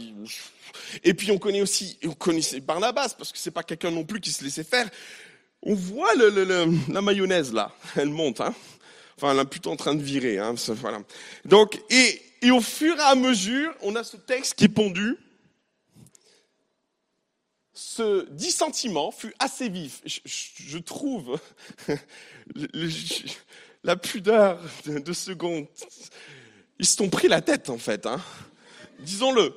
et 1.03 1.15
puis 1.15 1.31
on 1.31 1.39
connaît 1.39 1.63
aussi, 1.63 1.99
on 2.05 2.13
connaissait 2.13 2.61
Barnabas, 2.61 3.15
parce 3.17 3.33
que 3.33 3.39
c'est 3.39 3.51
pas 3.51 3.63
quelqu'un 3.63 3.91
non 3.91 4.05
plus 4.05 4.21
qui 4.21 4.31
se 4.31 4.45
laissait 4.45 4.65
faire. 4.65 4.89
On 5.63 5.75
voit 5.75 6.13
la 6.15 7.03
mayonnaise 7.03 7.53
là, 7.53 7.73
elle 7.97 8.11
monte. 8.11 8.41
Hein. 8.41 8.55
Enfin, 9.17 9.33
elle 9.33 9.39
est 9.39 9.45
plutôt 9.47 9.71
en 9.71 9.77
train 9.77 9.95
de 9.95 10.03
virer. 10.03 10.39
Hein, 10.39 10.55
voilà. 10.69 11.01
Donc, 11.45 11.81
et, 11.89 12.21
et 12.43 12.51
au 12.51 12.61
fur 12.61 12.97
et 12.97 13.03
à 13.03 13.15
mesure, 13.15 13.75
on 13.81 13.97
a 13.97 14.05
ce 14.05 14.17
texte 14.17 14.55
qui 14.55 14.65
est 14.65 14.69
pondu. 14.69 15.17
Ce 17.73 18.29
dissentiment 18.31 19.11
fut 19.11 19.35
assez 19.39 19.69
vif. 19.69 20.03
Je, 20.05 20.21
je 20.25 20.79
trouve 20.79 21.39
la 23.85 23.97
pudeur 23.97 24.61
de, 24.85 24.99
de 24.99 25.13
seconde. 25.13 25.67
Ils 26.79 26.87
se 26.87 26.97
sont 26.97 27.09
pris 27.09 27.29
la 27.29 27.41
tête, 27.41 27.71
en 27.71 27.79
fait. 27.79 28.05
Hein. 28.07 28.21
Disons-le. 28.99 29.55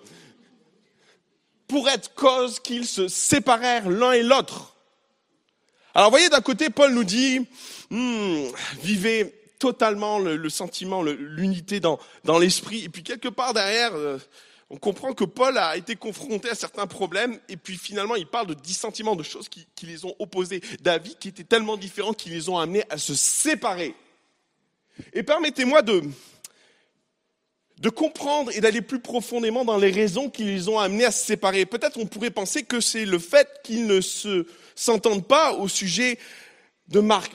Pour 1.67 1.89
être 1.89 2.13
cause 2.15 2.59
qu'ils 2.59 2.87
se 2.87 3.07
séparèrent 3.09 3.89
l'un 3.89 4.13
et 4.13 4.23
l'autre. 4.23 4.75
Alors, 5.93 6.09
vous 6.09 6.13
voyez, 6.13 6.29
d'un 6.29 6.41
côté, 6.41 6.69
Paul 6.69 6.93
nous 6.93 7.03
dit, 7.03 7.45
hmm, 7.89 8.45
vivez 8.81 9.38
totalement 9.59 10.19
le, 10.19 10.49
sentiment, 10.49 11.03
l'unité 11.03 11.79
dans, 11.79 11.99
dans 12.23 12.39
l'esprit. 12.39 12.85
Et 12.85 12.89
puis 12.89 13.03
quelque 13.03 13.27
part 13.27 13.53
derrière, 13.53 13.93
euh, 13.93 14.17
on 14.69 14.77
comprend 14.77 15.13
que 15.13 15.25
Paul 15.25 15.57
a 15.57 15.75
été 15.75 15.95
confronté 15.95 16.49
à 16.49 16.55
certains 16.55 16.87
problèmes. 16.87 17.37
Et 17.49 17.57
puis 17.57 17.77
finalement, 17.77 18.15
il 18.15 18.25
parle 18.25 18.47
de 18.47 18.53
dissentiments, 18.53 19.15
de 19.15 19.23
choses 19.23 19.49
qui, 19.49 19.67
qui 19.75 19.85
les 19.85 20.05
ont 20.05 20.15
opposés, 20.19 20.61
d'avis 20.81 21.15
qui 21.19 21.27
étaient 21.27 21.43
tellement 21.43 21.77
différents 21.77 22.13
qu'ils 22.13 22.33
les 22.33 22.49
ont 22.49 22.57
amenés 22.57 22.83
à 22.89 22.97
se 22.97 23.13
séparer. 23.13 23.93
Et 25.13 25.23
permettez-moi 25.23 25.81
de, 25.81 26.03
de 27.79 27.89
comprendre 27.89 28.51
et 28.53 28.61
d'aller 28.61 28.81
plus 28.81 28.99
profondément 28.99 29.65
dans 29.65 29.77
les 29.77 29.91
raisons 29.91 30.29
qui 30.29 30.43
les 30.43 30.67
ont 30.69 30.79
amenés 30.79 31.05
à 31.05 31.11
se 31.11 31.25
séparer. 31.25 31.65
Peut-être 31.65 31.97
on 31.97 32.05
pourrait 32.05 32.31
penser 32.31 32.63
que 32.63 32.79
c'est 32.79 33.05
le 33.05 33.19
fait 33.19 33.47
qu'ils 33.63 33.87
ne 33.87 34.01
se 34.01 34.45
s'entendent 34.75 35.27
pas 35.27 35.53
au 35.53 35.67
sujet 35.67 36.19
de 36.89 36.99
Marc. 36.99 37.31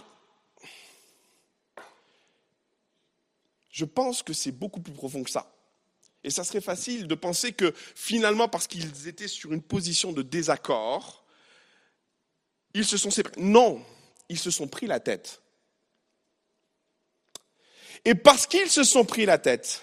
Je 3.75 3.85
pense 3.85 4.23
que 4.23 4.33
c'est 4.33 4.53
beaucoup 4.53 4.81
plus 4.81 4.93
profond 4.93 5.25
que 5.25 5.31
ça. 5.31 5.53
Et 6.23 6.31
ça 6.31 6.45
serait 6.45 6.61
facile 6.61 7.09
de 7.09 7.15
penser 7.17 7.53
que 7.53 7.75
finalement, 7.97 8.49
parce 8.49 8.69
qu'ils 8.69 9.09
étaient 9.09 9.27
sur 9.27 9.53
une 9.53 9.63
position 9.63 10.13
de 10.13 10.23
désaccord, 10.23 11.25
ils 12.73 12.85
se 12.85 12.97
sont 12.97 13.11
séparés. 13.11 13.35
Non, 13.41 13.85
ils 14.29 14.39
se 14.39 14.53
sont 14.53 14.69
pris 14.69 14.87
la 14.87 15.01
tête. 15.01 15.43
Et 18.05 18.15
parce 18.15 18.47
qu'ils 18.47 18.71
se 18.71 18.85
sont 18.85 19.05
pris 19.05 19.27
la 19.27 19.39
tête, 19.39 19.83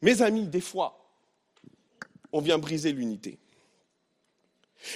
mes 0.00 0.22
amis, 0.22 0.46
des 0.46 0.62
fois, 0.62 1.14
on 2.32 2.40
vient 2.40 2.56
briser 2.56 2.90
l'unité. 2.90 3.38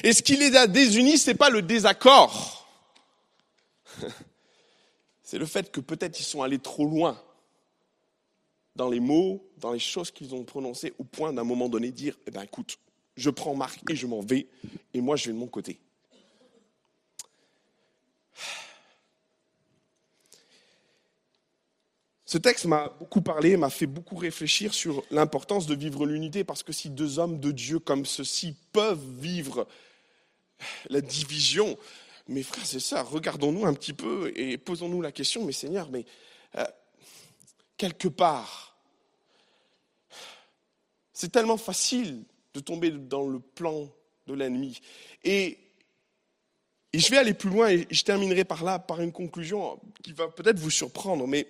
Et 0.02 0.14
ce 0.14 0.22
qui 0.22 0.36
les 0.36 0.56
a 0.56 0.66
désunis, 0.66 1.18
ce 1.18 1.30
n'est 1.30 1.36
pas 1.36 1.50
le 1.50 1.60
désaccord. 1.60 2.66
C'est 5.22 5.38
le 5.38 5.44
fait 5.44 5.70
que 5.70 5.80
peut-être 5.80 6.18
ils 6.18 6.24
sont 6.24 6.40
allés 6.40 6.58
trop 6.58 6.86
loin 6.86 7.22
dans 8.78 8.88
les 8.88 9.00
mots, 9.00 9.44
dans 9.56 9.72
les 9.72 9.80
choses 9.80 10.12
qu'ils 10.12 10.36
ont 10.36 10.44
prononcées, 10.44 10.94
au 10.98 11.04
point 11.04 11.32
d'un 11.32 11.42
moment 11.42 11.68
donné 11.68 11.90
dire, 11.90 12.16
eh 12.28 12.30
ben 12.30 12.42
écoute, 12.42 12.78
je 13.16 13.28
prends 13.28 13.56
Marc 13.56 13.80
et 13.90 13.96
je 13.96 14.06
m'en 14.06 14.20
vais, 14.20 14.46
et 14.94 15.00
moi 15.00 15.16
je 15.16 15.26
vais 15.26 15.32
de 15.32 15.38
mon 15.38 15.48
côté. 15.48 15.80
Ce 22.24 22.38
texte 22.38 22.66
m'a 22.66 22.90
beaucoup 23.00 23.20
parlé, 23.20 23.56
m'a 23.56 23.70
fait 23.70 23.86
beaucoup 23.86 24.14
réfléchir 24.14 24.72
sur 24.72 25.02
l'importance 25.10 25.66
de 25.66 25.74
vivre 25.74 26.06
l'unité, 26.06 26.44
parce 26.44 26.62
que 26.62 26.72
si 26.72 26.88
deux 26.88 27.18
hommes 27.18 27.40
de 27.40 27.50
Dieu 27.50 27.80
comme 27.80 28.06
ceux-ci 28.06 28.54
peuvent 28.72 29.04
vivre 29.18 29.66
la 30.88 31.00
division, 31.00 31.76
mes 32.28 32.44
frères 32.44 32.72
et 32.72 32.78
sœurs, 32.78 33.10
regardons-nous 33.10 33.66
un 33.66 33.74
petit 33.74 33.92
peu 33.92 34.32
et 34.36 34.56
posons-nous 34.56 35.02
la 35.02 35.10
question, 35.10 35.44
mais 35.44 35.52
Seigneur, 35.52 35.90
mais 35.90 36.04
quelque 37.78 38.08
part, 38.08 38.76
c'est 41.14 41.32
tellement 41.32 41.56
facile 41.56 42.24
de 42.52 42.60
tomber 42.60 42.90
dans 42.90 43.26
le 43.26 43.38
plan 43.40 43.88
de 44.26 44.34
l'ennemi. 44.34 44.78
Et, 45.24 45.58
je 46.94 47.10
vais 47.10 47.18
aller 47.18 47.34
plus 47.34 47.50
loin 47.50 47.68
et 47.68 47.86
je 47.90 48.02
terminerai 48.02 48.44
par 48.44 48.64
là, 48.64 48.78
par 48.78 49.00
une 49.00 49.12
conclusion 49.12 49.78
qui 50.02 50.12
va 50.12 50.28
peut-être 50.28 50.58
vous 50.58 50.70
surprendre, 50.70 51.26
mais 51.26 51.46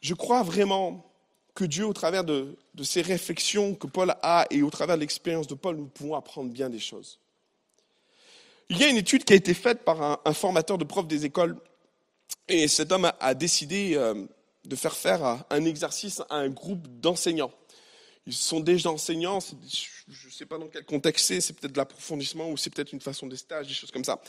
je 0.00 0.14
crois 0.14 0.42
vraiment 0.42 1.04
que 1.54 1.64
Dieu, 1.64 1.84
au 1.84 1.92
travers 1.92 2.22
de, 2.22 2.56
ces 2.84 3.02
réflexions 3.02 3.74
que 3.74 3.88
Paul 3.88 4.14
a 4.22 4.46
et 4.50 4.62
au 4.62 4.70
travers 4.70 4.94
de 4.94 5.00
l'expérience 5.00 5.48
de 5.48 5.54
Paul, 5.54 5.76
nous 5.76 5.86
pouvons 5.86 6.14
apprendre 6.14 6.50
bien 6.50 6.70
des 6.70 6.78
choses. 6.78 7.18
Il 8.68 8.78
y 8.78 8.84
a 8.84 8.88
une 8.88 8.98
étude 8.98 9.24
qui 9.24 9.32
a 9.32 9.36
été 9.36 9.52
faite 9.52 9.84
par 9.84 10.20
un, 10.24 10.32
formateur 10.32 10.78
de 10.78 10.84
profs 10.84 11.08
des 11.08 11.24
écoles 11.24 11.56
et 12.46 12.68
cet 12.68 12.92
homme 12.92 13.10
a, 13.18 13.34
décidé 13.34 13.94
euh, 13.96 14.26
de 14.68 14.76
faire 14.76 14.94
faire 14.94 15.44
un 15.50 15.64
exercice 15.64 16.20
à 16.30 16.36
un 16.36 16.48
groupe 16.48 16.86
d'enseignants 17.00 17.52
ils 18.28 18.34
sont 18.34 18.60
déjà 18.60 18.90
enseignants, 18.90 19.38
je 19.40 20.26
ne 20.26 20.30
sais 20.30 20.44
pas 20.44 20.58
dans 20.58 20.68
quel 20.68 20.84
contexte 20.84 21.26
c'est, 21.26 21.40
c'est 21.40 21.54
peut-être 21.54 21.72
de 21.72 21.78
l'approfondissement 21.78 22.50
ou 22.50 22.58
c'est 22.58 22.68
peut-être 22.68 22.92
une 22.92 23.00
façon 23.00 23.26
des 23.26 23.38
stages, 23.38 23.68
des 23.68 23.72
choses 23.72 23.90
comme 23.90 24.04
ça. 24.04 24.20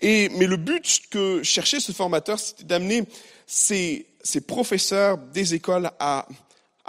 Et, 0.00 0.30
mais 0.30 0.46
le 0.46 0.56
but 0.56 1.02
que 1.10 1.42
cherchait 1.42 1.78
ce 1.78 1.92
formateur, 1.92 2.38
c'était 2.38 2.64
d'amener 2.64 3.04
ces, 3.46 4.06
ces, 4.22 4.40
professeurs 4.40 5.18
des 5.18 5.52
écoles 5.52 5.90
à 5.98 6.26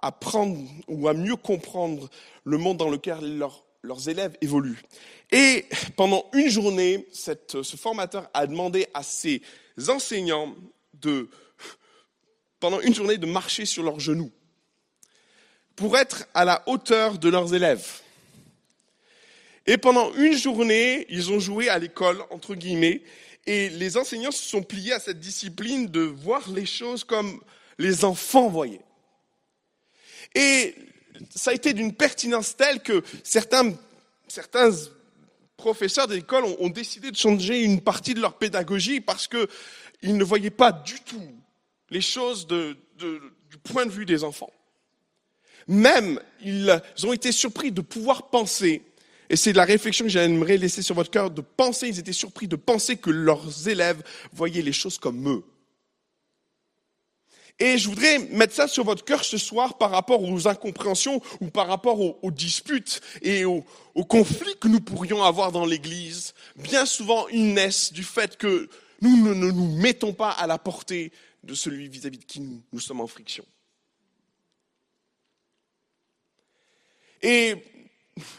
apprendre 0.02 0.58
ou 0.88 1.10
à 1.10 1.14
mieux 1.14 1.36
comprendre 1.36 2.10
le 2.46 2.58
monde 2.58 2.78
dans 2.78 2.90
lequel 2.90 3.38
leurs 3.38 4.10
élèves 4.10 4.38
évoluent. 4.40 4.82
Et 5.34 5.66
pendant 5.98 6.24
une 6.34 6.50
journée, 6.50 7.06
cette, 7.12 7.64
ce 7.64 7.76
formateur 7.76 8.30
a 8.34 8.48
demandé 8.48 8.88
à 8.94 9.04
ses 9.04 9.42
enseignants 9.90 10.56
de, 10.94 11.30
pendant 12.66 12.82
une 12.82 12.96
journée, 12.96 13.20
de 13.20 13.28
marcher 13.28 13.64
sur 13.64 13.84
leurs 13.84 14.00
genoux 14.00 14.32
pour 15.76 16.00
être 16.00 16.26
à 16.34 16.46
la 16.46 16.64
hauteur 16.66 17.20
de 17.20 17.30
leurs 17.30 17.54
élèves. 17.54 18.02
Et 19.68 19.78
pendant 19.78 20.12
une 20.16 20.36
journée, 20.36 21.06
ils 21.10 21.32
ont 21.32 21.40
joué 21.40 21.70
à 21.70 21.78
l'école, 21.78 22.24
entre 22.32 22.56
guillemets, 22.56 23.04
et 23.46 23.70
les 23.70 23.98
enseignants 23.98 24.32
se 24.32 24.42
sont 24.42 24.64
pliés 24.64 24.94
à 24.94 25.00
cette 25.00 25.20
discipline 25.20 25.86
de 25.86 26.00
voir 26.00 26.50
les 26.50 26.66
choses 26.66 27.04
comme 27.04 27.40
les 27.78 28.04
enfants 28.04 28.50
voyaient. 28.50 28.82
Et 30.34 30.74
ça 31.36 31.52
a 31.52 31.54
été 31.54 31.72
d'une 31.72 31.94
pertinence 31.94 32.56
telle 32.58 32.82
que 32.82 33.04
certains, 33.24 33.76
certains 34.28 34.72
professeurs 35.56 36.08
d'école 36.08 36.46
ont, 36.46 36.58
ont, 36.62 36.70
décidé 36.70 37.12
de 37.12 37.16
changer 37.16 37.62
une 37.62 37.82
partie 37.82 38.16
de 38.16 38.22
leur 38.22 38.40
pédagogie 38.40 39.02
parce 39.02 39.28
qu'ils 39.28 40.18
ne 40.18 40.24
voyaient 40.24 40.50
pas 40.50 40.72
du 40.72 41.00
tout 41.02 41.32
les 41.90 42.02
choses 42.02 42.48
du 42.48 43.58
point 43.64 43.86
de 43.86 43.92
vue 43.92 44.06
des 44.06 44.24
enfants. 44.24 44.52
Même, 45.68 46.20
ils 46.42 46.82
ont 47.04 47.14
été 47.14 47.32
surpris 47.32 47.72
de 47.72 47.82
pouvoir 47.82 48.30
penser, 48.30 48.84
et 49.30 49.36
c'est 49.36 49.54
la 49.54 49.66
réflexion 49.66 50.06
que 50.06 50.12
j'aimerais 50.12 50.58
laisser 50.58 50.82
sur 50.82 50.96
votre 50.96 51.10
cœur, 51.10 51.32
de 51.32 51.42
penser, 51.42 51.88
ils 51.88 52.00
étaient 52.00 52.14
surpris 52.14 52.48
de 52.48 52.56
penser 52.56 52.98
que 52.98 53.10
leurs 53.10 53.68
élèves 53.68 54.04
voyaient 54.32 54.62
les 54.62 54.74
choses 54.74 55.00
comme 55.00 55.28
eux. 55.28 55.44
Et 57.58 57.78
je 57.78 57.88
voudrais 57.88 58.20
mettre 58.20 58.54
ça 58.54 58.68
sur 58.68 58.84
votre 58.84 59.06
cœur 59.06 59.24
ce 59.24 59.38
soir 59.38 59.78
par 59.78 59.90
rapport 59.90 60.22
aux 60.22 60.48
incompréhensions 60.48 61.22
ou 61.40 61.50
par 61.50 61.68
rapport 61.68 62.02
aux, 62.02 62.32
disputes 62.32 63.00
et 63.22 63.46
aux, 63.46 63.64
conflits 64.10 64.58
que 64.60 64.68
nous 64.68 64.82
pourrions 64.82 65.24
avoir 65.24 65.54
dans 65.54 65.66
l'Église. 65.66 66.34
Bien 66.58 66.86
souvent, 66.86 67.28
ils 67.30 67.54
naissent 67.54 67.94
du 67.94 68.04
fait 68.04 68.36
que 68.36 68.70
nous 69.02 69.16
ne 69.16 69.34
nous 69.34 69.72
mettons 69.78 70.12
pas 70.12 70.32
à 70.32 70.48
la 70.48 70.58
portée 70.58 71.14
de 71.46 71.54
celui 71.54 71.88
vis-à-vis 71.88 72.18
de 72.18 72.26
qui 72.26 72.42
nous, 72.42 72.80
sommes 72.80 73.02
en 73.02 73.08
friction. 73.08 73.46
Et 77.22 77.56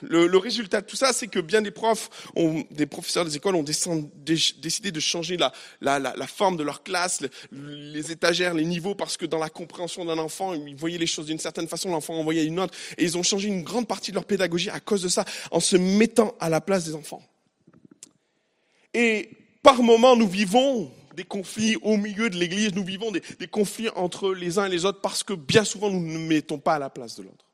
le, 0.02 0.36
résultat 0.38 0.80
de 0.80 0.86
tout 0.86 0.96
ça, 0.96 1.12
c'est 1.12 1.26
que 1.28 1.38
bien 1.38 1.62
des 1.62 1.70
profs, 1.70 2.08
ont, 2.34 2.64
des 2.70 2.86
professeurs 2.86 3.24
des 3.24 3.36
écoles 3.36 3.56
ont 3.56 3.62
décidé 3.62 4.90
de 4.90 5.00
changer 5.00 5.36
la, 5.36 6.26
forme 6.26 6.56
de 6.56 6.62
leur 6.62 6.82
classe, 6.82 7.20
les, 7.52 8.10
étagères, 8.10 8.54
les 8.54 8.64
niveaux, 8.64 8.94
parce 8.94 9.16
que 9.16 9.26
dans 9.26 9.38
la 9.38 9.50
compréhension 9.50 10.04
d'un 10.04 10.18
enfant, 10.18 10.54
ils 10.54 10.76
voyaient 10.76 10.98
les 10.98 11.06
choses 11.06 11.26
d'une 11.26 11.38
certaine 11.38 11.68
façon, 11.68 11.90
l'enfant 11.90 12.14
en 12.14 12.24
voyait 12.24 12.44
une 12.44 12.60
autre, 12.60 12.74
et 12.98 13.04
ils 13.04 13.16
ont 13.18 13.22
changé 13.22 13.48
une 13.48 13.62
grande 13.62 13.86
partie 13.86 14.10
de 14.10 14.16
leur 14.16 14.24
pédagogie 14.24 14.70
à 14.70 14.80
cause 14.80 15.02
de 15.02 15.08
ça, 15.08 15.24
en 15.50 15.60
se 15.60 15.76
mettant 15.76 16.34
à 16.40 16.48
la 16.48 16.60
place 16.60 16.84
des 16.84 16.94
enfants. 16.94 17.22
Et 18.94 19.30
par 19.62 19.82
moments, 19.82 20.16
nous 20.16 20.28
vivons 20.28 20.90
des 21.16 21.24
conflits 21.24 21.76
au 21.80 21.96
milieu 21.96 22.28
de 22.28 22.36
l'Église, 22.36 22.74
nous 22.74 22.84
vivons 22.84 23.10
des, 23.10 23.22
conflits 23.48 23.88
entre 23.96 24.34
les 24.34 24.58
uns 24.58 24.66
et 24.66 24.68
les 24.68 24.84
autres, 24.84 25.00
parce 25.00 25.22
que 25.22 25.32
bien 25.32 25.64
souvent, 25.64 25.88
nous 25.90 26.00
ne 26.00 26.18
mettons 26.18 26.58
pas 26.58 26.74
à 26.74 26.78
la 26.78 26.90
place 26.90 27.16
de 27.16 27.22
l'autre. 27.22 27.46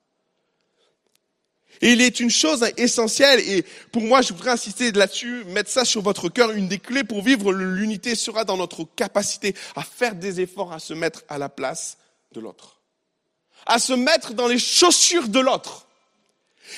Et 1.80 1.92
il 1.92 2.00
est 2.00 2.18
une 2.18 2.30
chose 2.30 2.66
essentielle, 2.76 3.38
et 3.38 3.64
pour 3.92 4.02
moi, 4.02 4.20
je 4.20 4.32
voudrais 4.32 4.50
insister 4.50 4.90
là-dessus, 4.90 5.44
mettre 5.44 5.70
ça 5.70 5.84
sur 5.84 6.02
votre 6.02 6.28
cœur, 6.28 6.50
une 6.50 6.66
des 6.66 6.80
clés 6.80 7.04
pour 7.04 7.22
vivre 7.22 7.52
l'unité 7.52 8.16
sera 8.16 8.44
dans 8.44 8.56
notre 8.56 8.84
capacité 8.96 9.54
à 9.76 9.84
faire 9.84 10.16
des 10.16 10.40
efforts, 10.40 10.72
à 10.72 10.80
se 10.80 10.92
mettre 10.92 11.22
à 11.28 11.38
la 11.38 11.48
place 11.48 11.98
de 12.32 12.40
l'autre. 12.40 12.80
À 13.64 13.78
se 13.78 13.92
mettre 13.92 14.34
dans 14.34 14.48
les 14.48 14.58
chaussures 14.58 15.28
de 15.28 15.38
l'autre. 15.38 15.86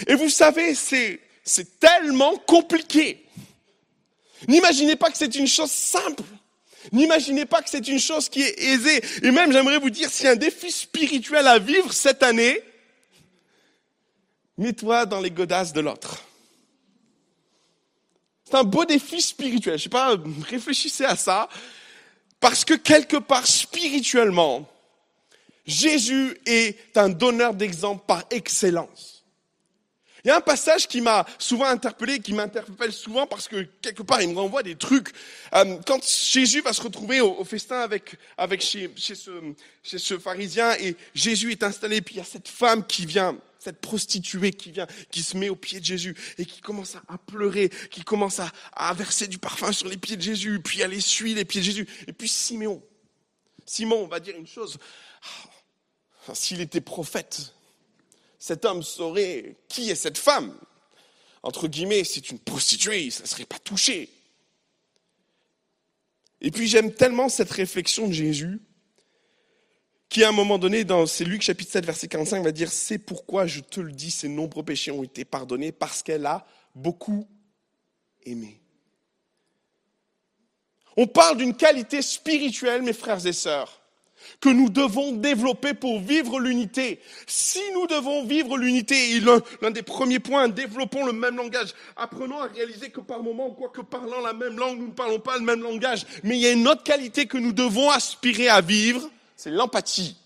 Et 0.07 0.15
vous 0.17 0.29
savez, 0.29 0.75
c'est, 0.75 1.19
c'est 1.45 1.81
tellement 1.81 2.37
compliqué. 2.37 3.25
N'imaginez 4.49 4.97
pas 4.97 5.11
que 5.11 5.17
c'est 5.17 5.35
une 5.35 5.47
chose 5.47 5.71
simple. 5.71 6.23
N'imaginez 6.93 7.47
pas 7.47 7.63
que 7.63 7.71
c'est 7.71 7.89
une 7.89 7.99
chose 7.99 8.29
qui 8.29 8.43
est 8.43 8.63
aisée. 8.63 9.03
Et 9.23 9.31
même, 9.31 9.53
j'aimerais 9.53 9.79
vous 9.79 9.91
dire, 9.91 10.09
a 10.25 10.29
un 10.29 10.37
défi 10.37 10.71
spirituel 10.71 11.47
à 11.47 11.59
vivre 11.59 11.93
cette 11.93 12.23
année, 12.23 12.61
mets-toi 14.59 15.07
dans 15.07 15.21
les 15.21 15.31
godasses 15.31 15.73
de 15.73 15.81
l'autre. 15.81 16.23
C'est 18.45 18.57
un 18.57 18.65
beau 18.65 18.85
défi 18.85 19.21
spirituel. 19.23 19.79
Je 19.79 19.85
sais 19.85 19.89
pas, 19.89 20.17
réfléchissez 20.49 21.05
à 21.05 21.17
ça. 21.17 21.49
Parce 22.41 22.65
que 22.65 22.75
quelque 22.75 23.17
part, 23.17 23.47
spirituellement, 23.47 24.69
Jésus 25.67 26.37
est 26.45 26.97
un 26.97 27.09
donneur 27.09 27.55
d'exemple 27.55 28.05
par 28.07 28.25
excellence. 28.31 29.14
Il 30.25 30.29
y 30.29 30.31
a 30.31 30.37
un 30.37 30.41
passage 30.41 30.89
qui 30.89 31.03
m'a 31.03 31.27
souvent 31.39 31.67
interpellé, 31.67 32.19
qui 32.19 32.33
m'interpelle 32.33 32.93
souvent 32.93 33.27
parce 33.27 33.47
que 33.47 33.67
quelque 33.83 34.03
part 34.03 34.23
il 34.23 34.31
me 34.31 34.39
renvoie 34.39 34.63
des 34.63 34.75
trucs. 34.75 35.09
Euh, 35.55 35.77
quand 35.87 36.03
Jésus 36.03 36.63
va 36.63 36.73
se 36.73 36.81
retrouver 36.81 37.21
au, 37.21 37.45
festin 37.45 37.81
avec, 37.81 38.17
avec 38.39 38.63
chez, 38.63 38.91
chez, 38.97 39.15
ce, 39.15 39.31
chez 39.83 39.99
ce 39.99 40.19
pharisien 40.19 40.73
et 40.79 40.97
Jésus 41.15 41.53
est 41.53 41.63
installé, 41.63 42.01
puis 42.01 42.15
il 42.15 42.19
y 42.19 42.21
a 42.23 42.25
cette 42.25 42.49
femme 42.49 42.87
qui 42.87 43.05
vient 43.05 43.37
cette 43.59 43.81
prostituée 43.81 44.53
qui 44.53 44.73
vient, 44.73 44.87
qui 45.11 45.23
se 45.23 45.39
met 45.39 45.49
aux 45.49 45.57
pieds 45.57 45.81
de 45.81 45.85
Jésus 45.87 46.15
et 46.37 46.45
qui 46.45 46.61
commence 46.61 46.97
à 47.09 47.17
pleurer, 47.17 47.71
qui 47.91 48.05
commence 48.05 48.39
à, 48.39 48.93
verser 48.93 49.27
du 49.27 49.39
parfum 49.39 49.73
sur 49.73 49.89
les 49.89 49.97
pieds 49.97 50.17
de 50.17 50.23
Jésus, 50.23 50.61
puis 50.61 50.83
elle 50.83 50.93
essuie 50.93 51.35
les 51.35 51.47
pieds 51.47 51.63
de 51.63 51.67
Jésus. 51.67 51.89
Et 52.07 52.13
puis 52.13 52.29
Simeon, 52.29 52.83
Simon 53.65 54.07
va 54.07 54.21
dire 54.21 54.37
une 54.37 54.47
chose, 54.47 54.77
ah, 56.29 56.35
s'il 56.35 56.61
était 56.61 56.83
prophète, 56.83 57.55
cet 58.45 58.67
homme 58.67 58.83
saurait 58.83 59.57
qui 59.69 59.91
est 59.91 59.95
cette 59.95 60.19
femme. 60.19 60.55
Entre 61.43 61.67
guillemets, 61.67 62.05
c'est 62.05 62.31
une 62.31 62.39
prostituée, 62.39 63.11
ça 63.11 63.23
ne 63.23 63.27
serait 63.27 63.47
pas 63.47 63.59
touché. 63.59 64.11
Et 66.43 66.51
puis 66.51 66.69
j'aime 66.69 66.93
tellement 66.93 67.31
cette 67.31 67.51
réflexion 67.51 68.07
de 68.07 68.13
Jésus 68.13 68.61
qui 70.11 70.25
à 70.25 70.29
un 70.29 70.33
moment 70.33 70.59
donné, 70.59 70.85
dans 70.85 71.07
Luc 71.21 71.41
chapitre 71.41 71.73
7, 71.73 71.87
verset 71.87 72.07
45, 72.07 72.45
va 72.45 72.53
dire, 72.53 72.71
c'est 72.71 72.99
pourquoi 72.99 73.47
je 73.47 73.61
te 73.61 73.81
le 73.81 73.93
dis, 73.93 74.11
ses 74.11 74.29
nombreux 74.29 74.63
péchés 74.63 74.91
ont 74.91 75.03
été 75.03 75.25
pardonnés, 75.25 75.73
parce 75.73 76.03
qu'elle 76.03 76.27
a 76.27 76.47
beaucoup 76.75 77.27
aimé. 78.27 78.61
On 80.99 81.07
parle 81.07 81.39
d'une 81.39 81.57
qualité 81.57 82.03
spirituelle, 82.03 82.83
mes 82.83 82.93
frères 82.93 83.27
et 83.27 83.33
sœurs, 83.33 83.84
que 84.41 84.49
nous 84.49 84.69
devons 84.69 85.13
développer 85.13 85.75
pour 85.75 86.01
vivre 86.01 86.41
l'unité. 86.41 87.01
Si 87.27 87.61
nous 87.73 87.87
devons 87.87 88.25
vivre 88.25 88.57
l'unité, 88.57 89.21
l'un 89.61 89.71
des 89.71 89.83
premiers 89.83 90.19
points, 90.19 90.49
développons 90.49 91.05
le 91.07 91.13
même 91.13 91.37
langage. 91.37 91.75
Apprenons 91.97 92.41
à 92.41 92.47
réaliser 92.47 92.91
que 92.91 93.01
par 93.01 93.23
moment, 93.23 93.51
quoique 93.51 93.81
parlant 93.81 94.21
la 94.21 94.33
même 94.33 94.57
langue, 94.59 94.79
nous 94.79 94.89
ne 94.89 94.93
parlons 94.93 95.21
pas 95.21 95.37
le 95.39 95.45
même 95.45 95.63
langage. 95.63 96.07
Mais 96.23 96.37
il 96.37 96.41
y 96.41 96.47
a 96.47 96.53
une 96.53 96.69
autre 96.69 96.83
qualité 96.83 97.27
que 97.27 97.39
nous 97.39 97.53
devons 97.53 97.91
aspirer 97.91 98.49
à 98.49 98.61
vivre, 98.61 99.11
c'est 99.37 99.51
l'empathie. 99.51 100.17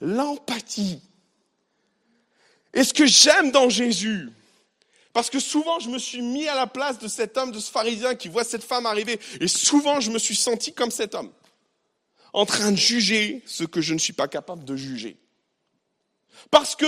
L'empathie. 0.00 1.02
Et 2.72 2.84
ce 2.84 2.94
que 2.94 3.06
j'aime 3.06 3.50
dans 3.50 3.68
Jésus, 3.68 4.30
parce 5.12 5.30
que 5.30 5.40
souvent 5.40 5.78
je 5.80 5.88
me 5.88 5.98
suis 5.98 6.22
mis 6.22 6.46
à 6.48 6.54
la 6.54 6.66
place 6.66 6.98
de 6.98 7.08
cet 7.08 7.36
homme, 7.36 7.52
de 7.52 7.58
ce 7.58 7.70
pharisien 7.70 8.14
qui 8.14 8.28
voit 8.28 8.44
cette 8.44 8.64
femme 8.64 8.86
arriver, 8.86 9.18
et 9.40 9.48
souvent 9.48 10.00
je 10.00 10.10
me 10.10 10.18
suis 10.18 10.36
senti 10.36 10.72
comme 10.72 10.90
cet 10.90 11.14
homme, 11.14 11.30
en 12.32 12.46
train 12.46 12.70
de 12.70 12.76
juger 12.76 13.42
ce 13.46 13.64
que 13.64 13.80
je 13.80 13.94
ne 13.94 13.98
suis 13.98 14.12
pas 14.12 14.28
capable 14.28 14.64
de 14.64 14.76
juger. 14.76 15.16
Parce 16.50 16.76
que 16.76 16.86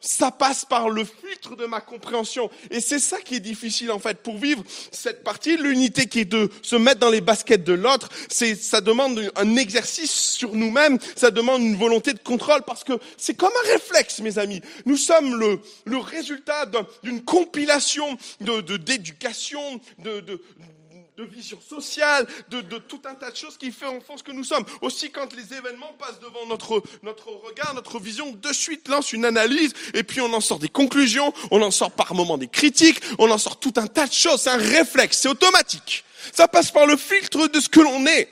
ça 0.00 0.30
passe 0.30 0.64
par 0.64 0.88
le 0.88 1.04
filtre 1.04 1.56
de 1.56 1.66
ma 1.66 1.80
compréhension. 1.80 2.50
Et 2.70 2.80
c'est 2.80 2.98
ça 2.98 3.20
qui 3.20 3.36
est 3.36 3.40
difficile 3.40 3.90
en 3.90 3.98
fait. 3.98 4.18
Pour 4.22 4.36
vivre 4.38 4.62
cette 4.90 5.22
partie, 5.24 5.56
l'unité 5.56 6.06
qui 6.06 6.20
est 6.20 6.24
de 6.24 6.50
se 6.62 6.76
mettre 6.76 7.00
dans 7.00 7.10
les 7.10 7.20
baskets 7.20 7.64
de 7.64 7.72
l'autre, 7.72 8.08
c'est, 8.28 8.54
ça 8.54 8.80
demande 8.80 9.30
un 9.36 9.56
exercice 9.56 10.12
sur 10.12 10.54
nous-mêmes, 10.54 10.98
ça 11.16 11.30
demande 11.30 11.62
une 11.62 11.76
volonté 11.76 12.12
de 12.12 12.18
contrôle 12.18 12.62
parce 12.62 12.84
que 12.84 12.94
c'est 13.16 13.34
comme 13.34 13.52
un 13.64 13.72
réflexe, 13.72 14.20
mes 14.20 14.38
amis. 14.38 14.60
Nous 14.86 14.96
sommes 14.96 15.38
le, 15.38 15.60
le 15.84 15.98
résultat 15.98 16.66
d'une 17.02 17.22
compilation 17.22 18.16
de, 18.40 18.60
d'éducation, 18.76 19.80
de, 19.98 20.20
de, 20.20 20.40
de 21.26 21.34
vision 21.34 21.58
sociale, 21.60 22.26
de, 22.50 22.78
tout 22.78 23.00
un 23.04 23.14
tas 23.14 23.30
de 23.30 23.36
choses 23.36 23.56
qui 23.56 23.72
fait 23.72 23.86
en 23.86 24.00
ce 24.16 24.22
que 24.22 24.32
nous 24.32 24.44
sommes. 24.44 24.64
Aussi, 24.80 25.10
quand 25.10 25.32
les 25.34 25.54
événements 25.54 25.92
passent 25.98 26.20
devant 26.20 26.46
notre, 26.48 26.82
notre 27.02 27.28
regard, 27.28 27.74
notre 27.74 27.98
vision, 27.98 28.32
de 28.32 28.52
suite 28.52 28.88
lance 28.88 29.12
une 29.12 29.24
analyse, 29.24 29.72
et 29.94 30.02
puis 30.02 30.20
on 30.20 30.32
en 30.32 30.40
sort 30.40 30.58
des 30.58 30.68
conclusions, 30.68 31.32
on 31.50 31.62
en 31.62 31.70
sort 31.70 31.92
par 31.92 32.14
moments 32.14 32.38
des 32.38 32.48
critiques, 32.48 33.00
on 33.18 33.30
en 33.30 33.38
sort 33.38 33.58
tout 33.58 33.74
un 33.76 33.86
tas 33.86 34.06
de 34.06 34.12
choses. 34.12 34.42
C'est 34.42 34.50
un 34.50 34.56
réflexe, 34.56 35.18
c'est 35.18 35.28
automatique. 35.28 36.04
Ça 36.32 36.48
passe 36.48 36.70
par 36.70 36.86
le 36.86 36.96
filtre 36.96 37.48
de 37.48 37.60
ce 37.60 37.68
que 37.68 37.80
l'on 37.80 38.06
est. 38.06 38.28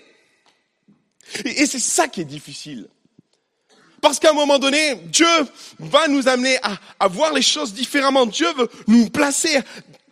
Et, 1.45 1.67
c'est 1.67 1.79
ça 1.79 2.09
qui 2.09 2.21
est 2.21 2.25
difficile. 2.25 2.89
Parce 4.01 4.19
qu'à 4.19 4.31
un 4.31 4.35
moment 4.35 4.59
donné, 4.59 4.97
Dieu 5.07 5.27
va 5.79 6.09
nous 6.09 6.27
amener 6.27 6.57
à, 6.63 6.79
à, 6.99 7.09
voir 7.09 7.33
les 7.33 7.43
choses 7.43 7.75
différemment. 7.75 8.27
Dieu 8.27 8.49
veut 8.57 8.69
nous 8.87 9.11
placer 9.11 9.59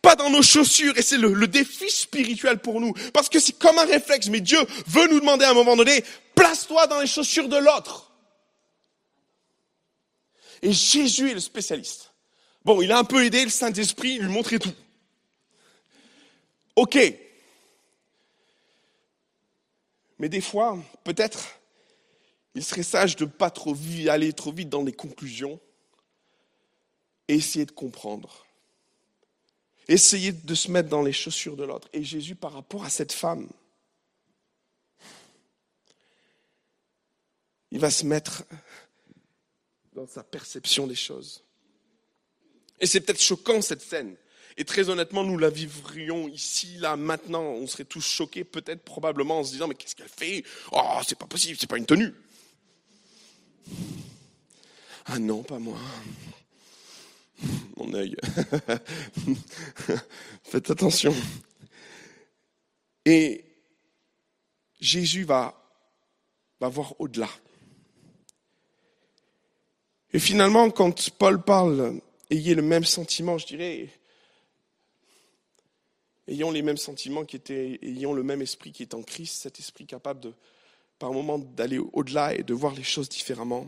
pas 0.09 0.17
dans 0.17 0.31
nos 0.31 0.43
chaussures. 0.43 0.97
Et 0.97 1.03
c'est 1.03 1.19
le, 1.19 1.47
défi 1.47 1.91
spirituel 1.91 2.61
pour 2.61 2.81
nous. 2.81 2.95
Parce 3.13 3.29
que 3.29 3.39
c'est 3.39 3.59
comme 3.59 3.79
un 3.79 3.85
réflexe. 3.85 4.29
Mais 4.29 4.41
Dieu 4.41 4.59
veut 4.87 5.07
nous 5.09 5.21
demander 5.21 5.45
à 5.45 5.51
un 5.51 5.55
moment 5.55 5.77
donné, 5.77 6.03
place-toi 6.35 6.87
dans 6.87 6.99
les 6.99 7.07
chaussures 7.07 7.47
de 7.47 7.59
l'autre. 7.59 8.11
Et 10.63 10.73
Jésus 10.73 11.31
est 11.31 11.35
le 11.35 11.41
spécialiste. 11.41 12.15
Bon, 12.65 12.81
il 12.81 12.91
a 12.91 12.99
un 12.99 13.05
peu 13.05 13.23
aidé 13.23 13.45
le 13.45 13.51
Saint-Esprit, 13.51 14.19
lui 14.19 14.29
montrait 14.29 14.59
tout. 14.59 14.73
Ok. 16.75 16.99
Mais 20.19 20.31
des 20.31 20.41
fois, 20.41 20.79
peut-être, 21.05 21.61
il 22.55 22.65
serait 22.65 22.83
sage 22.83 23.15
de 23.17 23.27
ne 23.27 23.31
pas 23.31 23.51
trop 23.51 23.77
aller 24.09 24.33
trop 24.33 24.53
vite 24.53 24.71
dans 24.71 24.83
les 24.83 24.93
conclusions 24.93 25.61
et 27.29 27.35
essayer 27.35 27.67
de 27.67 27.73
comprendre. 27.73 28.48
Essayer 29.89 30.33
de 30.33 30.55
se 30.55 30.71
mettre 30.71 30.91
dans 30.91 31.03
les 31.03 31.15
chaussures 31.15 31.57
de 31.57 31.65
l'autre. 31.65 31.89
Et 31.95 32.05
Jésus, 32.05 32.35
par 32.35 32.53
rapport 32.53 32.85
à 32.85 32.91
cette 32.91 33.13
femme, 33.13 33.49
il 37.71 37.79
va 37.79 37.91
se 37.91 38.05
mettre 38.05 38.45
dans 39.95 40.07
sa 40.07 40.23
perception 40.23 40.87
des 40.87 40.95
choses. 40.95 41.43
Et 42.81 42.87
c'est 42.87 43.01
peut-être 43.01 43.21
choquant 43.21 43.63
cette 43.63 43.83
scène. 43.83 44.15
Et 44.59 44.65
très 44.65 44.91
honnêtement, 44.91 45.25
nous 45.25 45.39
la 45.39 45.51
vivrions 45.51 46.29
ici, 46.29 46.77
là, 46.79 46.97
maintenant. 46.97 47.43
On 47.43 47.67
serait 47.67 47.85
tous 47.85 48.05
choqués, 48.05 48.45
peut-être, 48.45 48.83
probablement, 48.83 49.39
en 49.39 49.45
se 49.45 49.53
disant, 49.53 49.69
mais 49.69 49.75
qu'est-ce 49.75 49.95
qu'elle 49.95 50.09
fait? 50.09 50.45
Oh, 50.73 51.01
c'est 51.07 51.19
pas 51.19 51.27
possible, 51.27 51.57
c'est 51.59 51.69
pas 51.69 51.79
une 51.79 51.87
tenue. 51.87 52.13
Ah 55.07 55.19
non, 55.19 55.43
pas 55.43 55.59
moi 55.59 55.79
mon 57.77 57.93
œil. 57.95 58.17
Faites 60.45 60.71
attention. 60.71 61.15
Et 63.05 63.45
Jésus 64.81 65.25
va, 65.25 65.55
voir 66.61 66.95
au-delà. 67.01 67.29
Et 70.13 70.19
finalement, 70.19 70.71
quand 70.71 71.11
Paul 71.11 71.43
parle, 71.43 72.01
ayez 72.31 72.55
le 72.55 72.63
même 72.63 72.85
sentiment, 72.85 73.39
je 73.39 73.47
dirais, 73.47 73.89
ayons 76.27 76.51
les 76.51 76.63
mêmes 76.63 76.77
sentiments 76.77 77.25
qui 77.25 77.37
étaient, 77.37 77.79
ayons 77.83 78.13
le 78.13 78.23
même 78.23 78.43
esprit 78.43 78.73
qui 78.73 78.83
est 78.83 78.95
en 78.95 79.03
Christ, 79.03 79.43
cet 79.43 79.59
esprit 79.59 79.87
capable 79.87 80.33
par 80.99 81.13
moment, 81.13 81.39
d'aller 81.39 81.79
au-delà 81.79 82.35
et 82.35 82.43
de 82.43 82.55
voir 82.55 82.75
les 82.75 82.83
choses 82.83 83.09
différemment. 83.09 83.67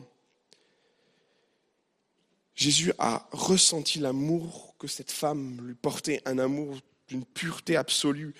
Jésus 2.61 2.93
a 2.99 3.27
ressenti 3.33 4.01
l'amour 4.01 4.75
que 4.79 4.87
cette 4.87 5.11
femme 5.11 5.67
lui 5.67 5.75
portait, 5.75 6.21
un 6.27 6.39
amour 6.39 6.77
d'une 7.09 7.25
pureté 7.25 7.75
absolue, 7.75 8.35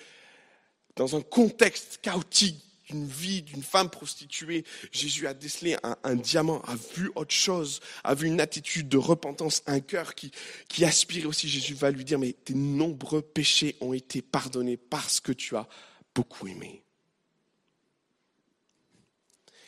dans 0.95 1.15
un 1.15 1.21
contexte 1.21 2.01
chaotique 2.03 2.63
d'une 2.87 3.07
vie 3.07 3.41
d'une 3.41 3.63
femme 3.63 3.89
prostituée. 3.89 4.63
Jésus 4.91 5.25
a 5.25 5.33
décelé 5.33 5.75
un, 6.03 6.15
diamant, 6.15 6.61
a 6.65 6.75
vu 6.75 7.11
autre 7.15 7.33
chose, 7.33 7.79
a 8.03 8.13
vu 8.13 8.27
une 8.27 8.39
attitude 8.39 8.87
de 8.87 8.97
repentance, 8.99 9.63
un 9.65 9.79
cœur 9.79 10.13
qui, 10.13 10.31
qui 10.67 10.85
aspirait 10.85 11.25
aussi. 11.25 11.49
Jésus 11.49 11.73
va 11.73 11.89
lui 11.89 12.05
dire, 12.05 12.19
mais 12.19 12.33
tes 12.33 12.53
nombreux 12.53 13.23
péchés 13.23 13.75
ont 13.81 13.93
été 13.93 14.21
pardonnés 14.21 14.77
parce 14.77 15.19
que 15.19 15.31
tu 15.31 15.55
as 15.57 15.67
beaucoup 16.13 16.45
aimé. 16.45 16.83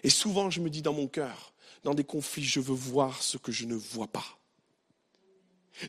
Et 0.04 0.12
souvent, 0.12 0.52
je 0.52 0.62
me 0.62 0.70
dis 0.70 0.84
dans 0.84 0.94
mon 0.94 1.08
cœur, 1.08 1.56
dans 1.84 1.96
des 1.96 2.04
conflits, 2.04 2.46
je 2.46 2.60
veux 2.60 2.76
voir 2.76 3.24
ce 3.24 3.38
que 3.40 3.52
je 3.52 3.66
ne 3.66 3.74
vois 3.74 4.08
pas. 4.08 4.38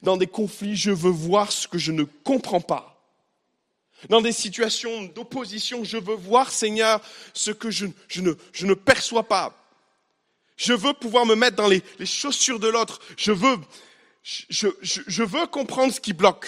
Dans 0.02 0.16
des 0.16 0.26
conflits, 0.26 0.76
je 0.76 0.90
veux 0.90 1.10
voir 1.10 1.52
ce 1.52 1.68
que 1.68 1.78
je 1.78 1.92
ne 1.92 2.04
comprends 2.04 2.60
pas. 2.60 2.94
Dans 4.08 4.20
des 4.20 4.32
situations 4.32 5.04
d'opposition, 5.04 5.84
je 5.84 5.96
veux 5.96 6.14
voir, 6.14 6.50
Seigneur, 6.50 7.00
ce 7.32 7.50
que 7.50 7.70
je, 7.70 7.86
ne, 8.16 8.74
perçois 8.74 9.22
pas. 9.24 9.56
Je 10.56 10.72
veux 10.72 10.92
pouvoir 10.92 11.26
me 11.26 11.34
mettre 11.34 11.56
dans 11.56 11.68
les, 11.68 11.82
chaussures 12.04 12.60
de 12.60 12.68
l'autre. 12.68 13.00
Je 13.16 13.32
veux, 13.32 13.56
comprendre 15.46 15.92
ce 15.92 16.00
qui 16.00 16.12
bloque. 16.12 16.46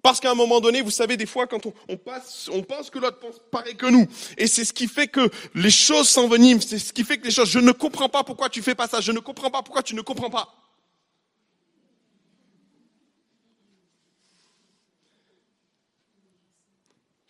Parce 0.00 0.18
qu'à 0.18 0.32
un 0.32 0.34
moment 0.34 0.60
donné, 0.60 0.80
vous 0.82 0.90
savez, 0.90 1.16
des 1.16 1.26
fois, 1.26 1.46
quand 1.46 1.64
on, 1.66 1.72
on 1.88 1.96
pense 1.96 2.90
que 2.90 2.98
l'autre 2.98 3.20
pense 3.20 3.36
pareil 3.52 3.76
que 3.76 3.86
nous. 3.86 4.08
Et 4.36 4.48
c'est 4.48 4.64
ce 4.64 4.72
qui 4.72 4.88
fait 4.88 5.06
que 5.06 5.30
les 5.54 5.70
choses 5.70 6.08
s'enveniment. 6.08 6.60
C'est 6.60 6.80
ce 6.80 6.92
qui 6.92 7.04
fait 7.04 7.18
que 7.18 7.24
les 7.24 7.30
choses, 7.30 7.50
je 7.50 7.60
ne 7.60 7.70
comprends 7.70 8.08
pas 8.08 8.24
pourquoi 8.24 8.48
tu 8.48 8.62
fais 8.62 8.74
pas 8.74 8.88
ça. 8.88 9.00
Je 9.00 9.12
ne 9.12 9.20
comprends 9.20 9.50
pas 9.50 9.62
pourquoi 9.62 9.82
tu 9.82 9.94
ne 9.94 10.00
comprends 10.00 10.30
pas. 10.30 10.61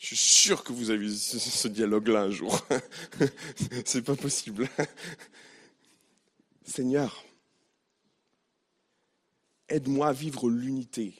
Je 0.03 0.17
suis 0.17 0.17
sûr 0.17 0.65
que 0.65 0.73
vous 0.73 0.91
avez 0.91 1.07
eu 1.07 1.15
ce 1.15 1.69
dialogue-là 1.69 2.23
un 2.23 2.31
jour. 2.31 2.67
C'est 3.85 4.03
pas 4.03 4.17
possible. 4.17 4.69
Seigneur, 6.65 7.25
aide-moi 9.69 10.09
à 10.09 10.12
vivre 10.12 10.51
l'unité. 10.51 11.15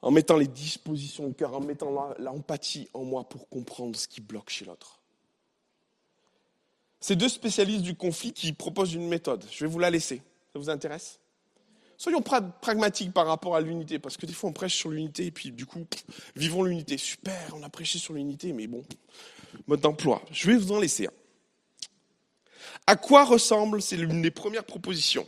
En 0.00 0.12
mettant 0.12 0.36
les 0.36 0.46
dispositions 0.46 1.26
au 1.26 1.32
cœur, 1.32 1.52
en 1.52 1.60
mettant 1.60 2.14
l'empathie 2.20 2.88
en 2.94 3.02
moi 3.02 3.28
pour 3.28 3.48
comprendre 3.48 3.96
ce 3.96 4.06
qui 4.06 4.20
bloque 4.20 4.50
chez 4.50 4.66
l'autre. 4.66 5.00
Ces 7.00 7.16
deux 7.16 7.28
spécialistes 7.28 7.82
du 7.82 7.96
conflit 7.96 8.32
qui 8.32 8.52
proposent 8.52 8.94
une 8.94 9.08
méthode. 9.08 9.44
Je 9.50 9.64
vais 9.64 9.70
vous 9.70 9.80
la 9.80 9.90
laisser. 9.90 10.22
Ça 10.52 10.60
vous 10.60 10.70
intéresse? 10.70 11.18
Soyons 11.98 12.22
pragmatiques 12.22 13.12
par 13.12 13.26
rapport 13.26 13.56
à 13.56 13.60
l'unité, 13.60 13.98
parce 13.98 14.16
que 14.16 14.26
des 14.26 14.34
fois 14.34 14.50
on 14.50 14.52
prêche 14.52 14.74
sur 14.74 14.90
l'unité 14.90 15.26
et 15.26 15.30
puis 15.30 15.50
du 15.50 15.64
coup, 15.64 15.86
vivons 16.34 16.62
l'unité. 16.62 16.98
Super, 16.98 17.54
on 17.54 17.62
a 17.62 17.68
prêché 17.68 17.98
sur 17.98 18.12
l'unité, 18.14 18.52
mais 18.52 18.66
bon, 18.66 18.82
mode 19.66 19.80
d'emploi. 19.80 20.22
Je 20.30 20.50
vais 20.50 20.56
vous 20.56 20.72
en 20.72 20.80
laisser 20.80 21.06
un. 21.06 21.12
À 22.86 22.96
quoi 22.96 23.24
ressemble, 23.24 23.80
c'est 23.80 23.96
l'une 23.96 24.22
des 24.22 24.30
premières 24.30 24.64
propositions, 24.64 25.26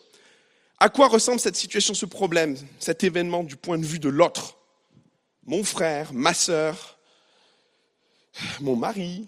à 0.78 0.88
quoi 0.90 1.08
ressemble 1.08 1.40
cette 1.40 1.56
situation, 1.56 1.94
ce 1.94 2.06
problème, 2.06 2.56
cet 2.78 3.02
événement 3.02 3.42
du 3.42 3.56
point 3.56 3.78
de 3.78 3.86
vue 3.86 3.98
de 3.98 4.08
l'autre? 4.08 4.56
Mon 5.44 5.64
frère, 5.64 6.12
ma 6.12 6.34
sœur, 6.34 6.98
mon 8.60 8.76
mari, 8.76 9.26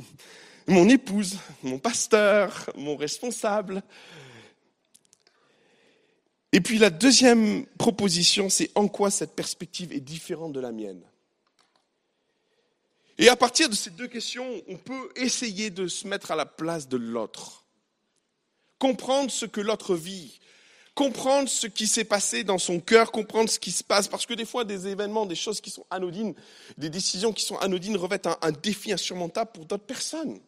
mon 0.66 0.88
épouse, 0.88 1.38
mon 1.62 1.78
pasteur, 1.78 2.70
mon 2.76 2.96
responsable, 2.96 3.82
et 6.52 6.60
puis 6.60 6.78
la 6.78 6.90
deuxième 6.90 7.64
proposition, 7.78 8.48
c'est 8.48 8.70
en 8.74 8.88
quoi 8.88 9.10
cette 9.10 9.36
perspective 9.36 9.92
est 9.92 10.00
différente 10.00 10.52
de 10.52 10.60
la 10.60 10.72
mienne. 10.72 11.02
Et 13.18 13.28
à 13.28 13.36
partir 13.36 13.68
de 13.68 13.74
ces 13.74 13.90
deux 13.90 14.08
questions, 14.08 14.62
on 14.66 14.76
peut 14.76 15.10
essayer 15.14 15.70
de 15.70 15.86
se 15.86 16.08
mettre 16.08 16.30
à 16.30 16.36
la 16.36 16.46
place 16.46 16.88
de 16.88 16.96
l'autre, 16.96 17.64
comprendre 18.78 19.30
ce 19.30 19.46
que 19.46 19.60
l'autre 19.60 19.94
vit, 19.94 20.40
comprendre 20.94 21.48
ce 21.48 21.66
qui 21.66 21.86
s'est 21.86 22.04
passé 22.04 22.44
dans 22.44 22.58
son 22.58 22.80
cœur, 22.80 23.12
comprendre 23.12 23.48
ce 23.48 23.58
qui 23.58 23.72
se 23.72 23.84
passe, 23.84 24.08
parce 24.08 24.26
que 24.26 24.34
des 24.34 24.44
fois, 24.44 24.64
des 24.64 24.88
événements, 24.88 25.26
des 25.26 25.36
choses 25.36 25.60
qui 25.60 25.70
sont 25.70 25.86
anodines, 25.90 26.34
des 26.78 26.90
décisions 26.90 27.32
qui 27.32 27.44
sont 27.44 27.58
anodines 27.58 27.96
revêtent 27.96 28.26
un, 28.26 28.52
défi 28.52 28.92
insurmontable 28.92 29.52
pour 29.52 29.66
d'autres 29.66 29.84
personnes. 29.84 30.40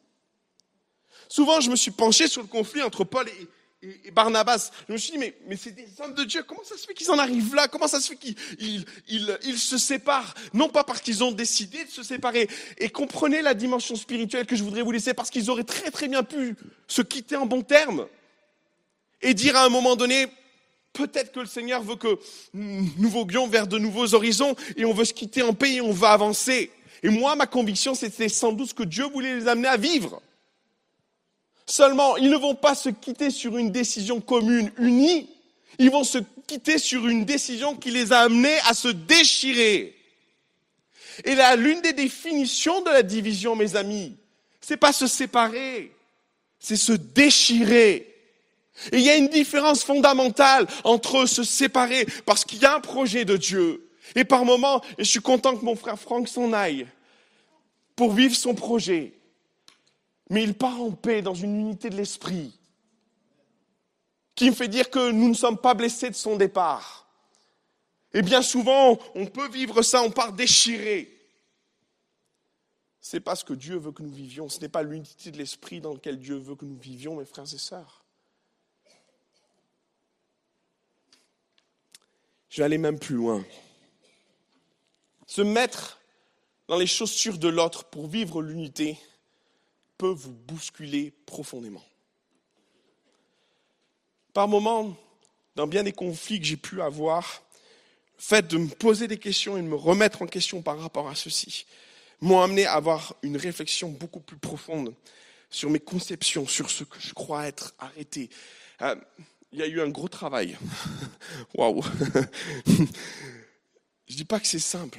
Souvent, 1.28 1.60
je 1.60 1.70
me 1.70 1.76
suis 1.76 1.90
penché 1.90 2.26
sur 2.26 2.42
le 2.42 2.48
conflit 2.48 2.82
entre 2.82 3.04
Paul 3.04 3.28
et, 3.28 3.48
et 3.82 4.10
Barnabas. 4.10 4.70
Je 4.88 4.92
me 4.92 4.98
suis 4.98 5.12
dit, 5.12 5.18
mais, 5.18 5.34
mais 5.48 5.56
c'est 5.56 5.72
des 5.72 5.88
hommes 6.00 6.14
de 6.14 6.24
Dieu, 6.24 6.42
comment 6.44 6.62
ça 6.64 6.76
se 6.76 6.86
fait 6.86 6.94
qu'ils 6.94 7.10
en 7.10 7.18
arrivent 7.18 7.54
là? 7.54 7.66
Comment 7.68 7.88
ça 7.88 8.00
se 8.00 8.08
fait 8.08 8.16
qu'ils 8.16 8.84
ils, 9.08 9.58
se 9.58 9.76
séparent? 9.76 10.34
Non 10.52 10.68
pas 10.68 10.84
parce 10.84 11.00
qu'ils 11.00 11.24
ont 11.24 11.32
décidé 11.32 11.84
de 11.84 11.90
se 11.90 12.02
séparer. 12.02 12.48
Et 12.78 12.90
comprenez 12.90 13.42
la 13.42 13.54
dimension 13.54 13.96
spirituelle 13.96 14.46
que 14.46 14.54
je 14.54 14.62
voudrais 14.62 14.82
vous 14.82 14.92
laisser, 14.92 15.14
parce 15.14 15.30
qu'ils 15.30 15.50
auraient 15.50 15.64
très 15.64 15.90
très 15.90 16.08
bien 16.08 16.22
pu 16.22 16.54
se 16.86 17.02
quitter 17.02 17.36
en 17.36 17.46
bons 17.46 17.62
termes 17.62 18.06
et 19.20 19.34
dire 19.34 19.56
à 19.56 19.64
un 19.64 19.68
moment 19.68 19.96
donné, 19.96 20.26
peut-être 20.92 21.32
que 21.32 21.40
le 21.40 21.46
Seigneur 21.46 21.82
veut 21.82 21.96
que 21.96 22.18
nous 22.54 23.08
voguions 23.08 23.48
vers 23.48 23.66
de 23.66 23.78
nouveaux 23.78 24.14
horizons 24.14 24.54
et 24.76 24.84
on 24.84 24.92
veut 24.92 25.04
se 25.04 25.14
quitter 25.14 25.42
en 25.42 25.54
paix 25.54 25.74
et 25.74 25.80
on 25.80 25.92
va 25.92 26.10
avancer. 26.10 26.70
Et 27.02 27.08
moi, 27.08 27.34
ma 27.34 27.46
conviction, 27.46 27.94
c'était 27.94 28.28
sans 28.28 28.52
doute 28.52 28.74
que 28.74 28.84
Dieu 28.84 29.06
voulait 29.06 29.34
les 29.34 29.48
amener 29.48 29.68
à 29.68 29.76
vivre. 29.76 30.22
Seulement, 31.66 32.16
ils 32.16 32.30
ne 32.30 32.36
vont 32.36 32.54
pas 32.54 32.74
se 32.74 32.88
quitter 32.88 33.30
sur 33.30 33.56
une 33.56 33.70
décision 33.70 34.20
commune, 34.20 34.72
unie. 34.78 35.28
Ils 35.78 35.90
vont 35.90 36.04
se 36.04 36.18
quitter 36.46 36.78
sur 36.78 37.08
une 37.08 37.24
décision 37.24 37.76
qui 37.76 37.90
les 37.90 38.12
a 38.12 38.20
amenés 38.20 38.58
à 38.66 38.74
se 38.74 38.88
déchirer. 38.88 39.96
Et 41.24 41.34
là, 41.34 41.56
l'une 41.56 41.80
des 41.80 41.92
définitions 41.92 42.80
de 42.82 42.90
la 42.90 43.02
division, 43.02 43.54
mes 43.54 43.76
amis, 43.76 44.16
c'est 44.60 44.76
pas 44.76 44.92
se 44.92 45.06
séparer, 45.06 45.92
c'est 46.58 46.76
se 46.76 46.92
déchirer. 46.92 48.08
Et 48.90 48.98
il 48.98 49.02
y 49.02 49.10
a 49.10 49.16
une 49.16 49.28
différence 49.28 49.84
fondamentale 49.84 50.66
entre 50.84 51.26
se 51.26 51.44
séparer, 51.44 52.06
parce 52.24 52.44
qu'il 52.44 52.60
y 52.60 52.64
a 52.64 52.74
un 52.74 52.80
projet 52.80 53.24
de 53.24 53.36
Dieu. 53.36 53.88
Et 54.14 54.24
par 54.24 54.44
moments, 54.44 54.82
et 54.98 55.04
je 55.04 55.10
suis 55.10 55.20
content 55.20 55.56
que 55.56 55.64
mon 55.64 55.76
frère 55.76 55.98
Franck 55.98 56.28
s'en 56.28 56.52
aille, 56.52 56.86
pour 57.94 58.12
vivre 58.12 58.34
son 58.34 58.54
projet 58.54 59.12
mais 60.32 60.42
il 60.44 60.54
part 60.54 60.80
en 60.80 60.92
paix 60.92 61.20
dans 61.20 61.34
une 61.34 61.60
unité 61.60 61.90
de 61.90 61.96
l'esprit 61.96 62.58
qui 64.34 64.48
me 64.48 64.54
fait 64.54 64.66
dire 64.66 64.88
que 64.88 65.10
nous 65.10 65.28
ne 65.28 65.34
sommes 65.34 65.58
pas 65.58 65.74
blessés 65.74 66.08
de 66.08 66.14
son 66.14 66.36
départ. 66.36 67.06
Et 68.14 68.22
bien 68.22 68.40
souvent, 68.40 68.98
on 69.14 69.26
peut 69.26 69.50
vivre 69.50 69.82
ça, 69.82 70.02
on 70.02 70.10
part 70.10 70.32
déchiré. 70.32 71.14
C'est 72.98 73.20
pas 73.20 73.36
ce 73.36 73.44
que 73.44 73.52
Dieu 73.52 73.76
veut 73.76 73.92
que 73.92 74.02
nous 74.02 74.10
vivions, 74.10 74.48
ce 74.48 74.58
n'est 74.60 74.70
pas 74.70 74.82
l'unité 74.82 75.30
de 75.30 75.36
l'esprit 75.36 75.82
dans 75.82 75.92
lequel 75.92 76.18
Dieu 76.18 76.38
veut 76.38 76.56
que 76.56 76.64
nous 76.64 76.78
vivions, 76.78 77.16
mes 77.16 77.26
frères 77.26 77.52
et 77.52 77.58
sœurs. 77.58 78.02
Je 82.48 82.62
vais 82.62 82.64
aller 82.64 82.78
même 82.78 82.98
plus 82.98 83.16
loin. 83.16 83.44
Se 85.26 85.42
mettre 85.42 86.00
dans 86.68 86.78
les 86.78 86.86
chaussures 86.86 87.36
de 87.36 87.48
l'autre 87.48 87.84
pour 87.84 88.06
vivre 88.06 88.40
l'unité, 88.40 88.98
peut 90.02 90.08
vous 90.08 90.32
bousculer 90.32 91.12
profondément. 91.26 91.84
Par 94.34 94.48
moments, 94.48 94.96
dans 95.54 95.68
bien 95.68 95.84
des 95.84 95.92
conflits 95.92 96.40
que 96.40 96.44
j'ai 96.44 96.56
pu 96.56 96.82
avoir, 96.82 97.44
le 98.16 98.20
fait 98.20 98.48
de 98.48 98.58
me 98.58 98.66
poser 98.66 99.06
des 99.06 99.18
questions 99.18 99.56
et 99.56 99.62
de 99.62 99.68
me 99.68 99.76
remettre 99.76 100.22
en 100.22 100.26
question 100.26 100.60
par 100.60 100.80
rapport 100.80 101.08
à 101.08 101.14
ceci 101.14 101.66
m'ont 102.20 102.40
amené 102.40 102.66
à 102.66 102.72
avoir 102.72 103.14
une 103.22 103.36
réflexion 103.36 103.90
beaucoup 103.90 104.18
plus 104.18 104.38
profonde 104.38 104.92
sur 105.48 105.70
mes 105.70 105.78
conceptions, 105.78 106.48
sur 106.48 106.68
ce 106.68 106.82
que 106.82 106.98
je 106.98 107.14
crois 107.14 107.46
être 107.46 107.72
arrêté. 107.78 108.28
Euh, 108.80 108.96
il 109.52 109.60
y 109.60 109.62
a 109.62 109.68
eu 109.68 109.80
un 109.80 109.88
gros 109.88 110.08
travail. 110.08 110.58
Waouh 111.54 111.80
Je 114.08 114.16
dis 114.16 114.24
pas 114.24 114.40
que 114.40 114.48
c'est 114.48 114.58
simple, 114.58 114.98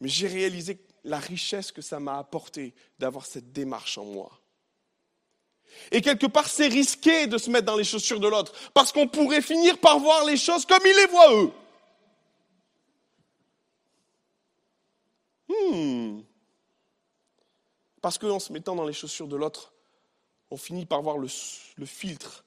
mais 0.00 0.08
j'ai 0.08 0.28
réalisé 0.28 0.78
la 1.06 1.18
richesse 1.18 1.72
que 1.72 1.82
ça 1.82 2.00
m'a 2.00 2.18
apporté 2.18 2.74
d'avoir 2.98 3.24
cette 3.24 3.52
démarche 3.52 3.96
en 3.96 4.04
moi. 4.04 4.30
Et 5.90 6.00
quelque 6.00 6.26
part, 6.26 6.48
c'est 6.48 6.68
risqué 6.68 7.26
de 7.26 7.38
se 7.38 7.50
mettre 7.50 7.66
dans 7.66 7.76
les 7.76 7.84
chaussures 7.84 8.20
de 8.20 8.28
l'autre, 8.28 8.52
parce 8.74 8.92
qu'on 8.92 9.08
pourrait 9.08 9.42
finir 9.42 9.78
par 9.78 9.98
voir 9.98 10.24
les 10.24 10.36
choses 10.36 10.66
comme 10.66 10.82
ils 10.84 10.96
les 10.96 11.06
voient 11.06 11.34
eux. 11.34 11.52
Hmm. 15.48 16.20
Parce 18.00 18.18
qu'en 18.18 18.38
se 18.38 18.52
mettant 18.52 18.74
dans 18.74 18.84
les 18.84 18.92
chaussures 18.92 19.28
de 19.28 19.36
l'autre, 19.36 19.72
on 20.50 20.56
finit 20.56 20.86
par 20.86 21.02
voir 21.02 21.18
le, 21.18 21.28
filtre. 21.86 22.44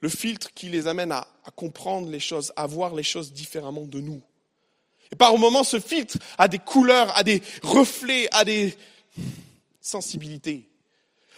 Le 0.00 0.08
filtre 0.08 0.52
qui 0.54 0.68
les 0.68 0.86
amène 0.86 1.12
à, 1.12 1.26
comprendre 1.56 2.08
les 2.08 2.20
choses, 2.20 2.52
à 2.56 2.66
voir 2.66 2.94
les 2.94 3.02
choses 3.02 3.32
différemment 3.32 3.84
de 3.84 4.00
nous. 4.00 4.22
Et 5.12 5.16
par 5.16 5.36
moments, 5.36 5.64
ce 5.64 5.80
filtre 5.80 6.18
a 6.38 6.48
des 6.48 6.58
couleurs, 6.58 7.16
a 7.16 7.22
des 7.22 7.42
reflets, 7.62 8.28
a 8.32 8.44
des 8.44 8.76
sensibilités. 9.80 10.68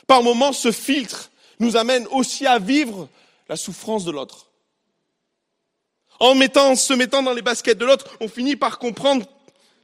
Par 0.07 0.23
moments, 0.23 0.53
ce 0.53 0.73
filtre 0.73 1.31
nous 1.59 1.77
amène 1.77 2.07
aussi 2.09 2.47
à 2.47 2.59
vivre 2.59 3.09
la 3.49 3.57
souffrance 3.57 4.05
de 4.05 4.11
l'autre. 4.11 4.47
En 6.19 6.35
mettant, 6.35 6.77
se 6.77 6.95
mettant 6.95 7.23
dans 7.23 7.35
les 7.35 7.43
baskets 7.43 7.79
de 7.79 7.85
l'autre, 7.85 8.17
on 8.21 8.29
finit 8.29 8.57
par 8.57 8.79
comprendre 8.79 9.27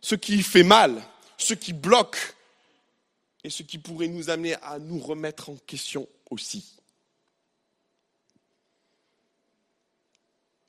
ce 0.01 0.15
qui 0.15 0.43
fait 0.43 0.63
mal, 0.63 1.03
ce 1.37 1.55
qui 1.55 1.73
bloque 1.73 2.35
et 3.45 3.51
ce 3.51 3.63
qui 3.63 3.79
pourrait 3.79 4.09
nous 4.09 4.31
amener 4.31 4.55
à 4.63 4.79
nous 4.79 4.99
remettre 4.99 5.51
en 5.51 5.57
question 5.67 6.09
aussi. 6.31 6.79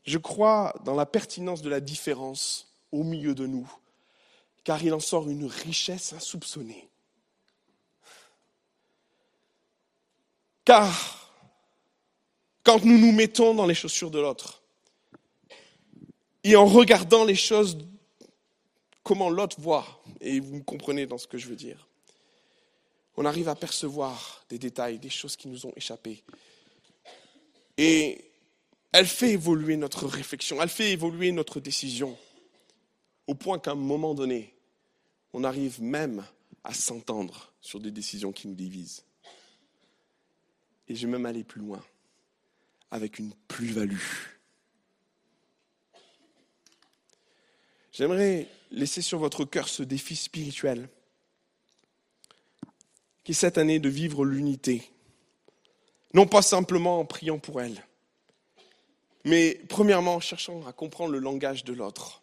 Je 0.06 0.18
crois 0.18 0.76
dans 0.84 0.96
la 0.96 1.06
pertinence 1.06 1.62
de 1.62 1.70
la 1.70 1.80
différence 1.80 2.73
au 2.94 3.04
milieu 3.04 3.34
de 3.34 3.48
nous, 3.48 3.70
car 4.64 4.82
il 4.84 4.94
en 4.94 5.00
sort 5.00 5.28
une 5.30 5.46
richesse 5.46 6.14
insoupçonnée. 6.14 6.88
Car 10.64 11.32
quand 12.64 12.86
nous 12.86 12.98
nous 12.98 13.12
mettons 13.12 13.56
dans 13.56 13.66
les 13.66 13.74
chaussures 13.74 14.12
de 14.12 14.20
l'autre, 14.20 14.62
et 16.46 16.56
en 16.56 16.66
regardant 16.66 17.26
les 17.26 17.36
choses, 17.36 17.78
comment 19.02 19.30
l'autre 19.30 19.60
voit, 19.60 20.04
et 20.22 20.40
vous 20.40 20.58
me 20.58 20.64
comprenez 20.64 21.08
dans 21.08 21.18
ce 21.18 21.28
que 21.28 21.38
je 21.38 21.48
veux 21.48 21.56
dire, 21.56 21.88
on 23.18 23.26
arrive 23.26 23.50
à 23.50 23.56
percevoir 23.56 24.46
des 24.50 24.60
détails, 24.60 25.00
des 25.00 25.10
choses 25.10 25.36
qui 25.36 25.48
nous 25.48 25.66
ont 25.66 25.74
échappé. 25.76 26.24
Et 27.78 28.32
elle 28.92 29.08
fait 29.08 29.32
évoluer 29.32 29.78
notre 29.78 30.06
réflexion, 30.06 30.62
elle 30.62 30.70
fait 30.70 30.92
évoluer 30.92 31.32
notre 31.32 31.60
décision, 31.60 32.16
au 33.28 33.36
point 33.36 33.60
qu'à 33.60 33.72
un 33.72 33.76
moment 33.76 34.14
donné, 34.14 34.54
on 35.34 35.44
arrive 35.44 35.82
même 35.82 36.26
à 36.64 36.74
s'entendre 36.74 37.54
sur 37.62 37.80
des 37.80 37.92
décisions 37.92 38.32
qui 38.32 38.48
nous 38.48 38.56
divisent. 38.56 39.06
Et 40.88 40.96
je 40.96 41.08
même 41.08 41.26
aller 41.26 41.44
plus 41.44 41.62
loin, 41.62 41.84
avec 42.92 43.20
une 43.20 43.34
plus-value. 43.48 43.98
J'aimerais 47.92 48.48
laisser 48.72 49.02
sur 49.02 49.20
votre 49.20 49.46
cœur 49.46 49.70
ce 49.70 49.84
défi 49.84 50.16
spirituel, 50.16 50.90
qui 53.24 53.32
est 53.32 53.36
cette 53.36 53.58
année 53.58 53.80
de 53.80 53.90
vivre 53.90 54.26
l'unité. 54.26 54.92
Non 56.14 56.26
pas 56.28 56.42
simplement 56.42 57.00
en 57.00 57.06
priant 57.06 57.40
pour 57.40 57.62
elle, 57.62 57.86
mais 59.26 59.62
premièrement 59.70 60.16
en 60.16 60.20
cherchant 60.20 60.66
à 60.66 60.74
comprendre 60.74 61.12
le 61.12 61.20
langage 61.20 61.64
de 61.64 61.74
l'autre, 61.74 62.23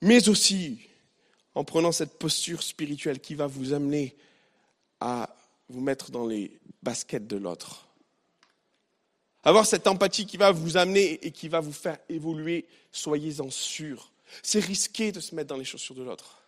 mais 0.00 0.28
aussi 0.28 0.80
en 1.54 1.64
prenant 1.64 1.92
cette 1.92 2.18
posture 2.18 2.62
spirituelle 2.62 3.20
qui 3.20 3.34
va 3.34 3.46
vous 3.46 3.72
amener 3.72 4.16
à 5.00 5.34
vous 5.68 5.80
mettre 5.80 6.10
dans 6.10 6.26
les 6.26 6.58
baskets 6.82 7.26
de 7.26 7.36
l'autre. 7.36 7.86
Avoir 9.42 9.66
cette 9.66 9.86
empathie 9.86 10.26
qui 10.26 10.36
va 10.36 10.52
vous 10.52 10.76
amener 10.76 11.24
et 11.24 11.30
qui 11.30 11.48
va 11.48 11.60
vous 11.60 11.72
faire 11.72 11.98
évoluer, 12.08 12.66
soyez-en 12.92 13.50
sûrs. 13.50 14.12
C'est 14.42 14.60
risqué 14.60 15.12
de 15.12 15.20
se 15.20 15.34
mettre 15.34 15.48
dans 15.48 15.56
les 15.56 15.64
chaussures 15.64 15.94
de 15.94 16.02
l'autre. 16.02 16.42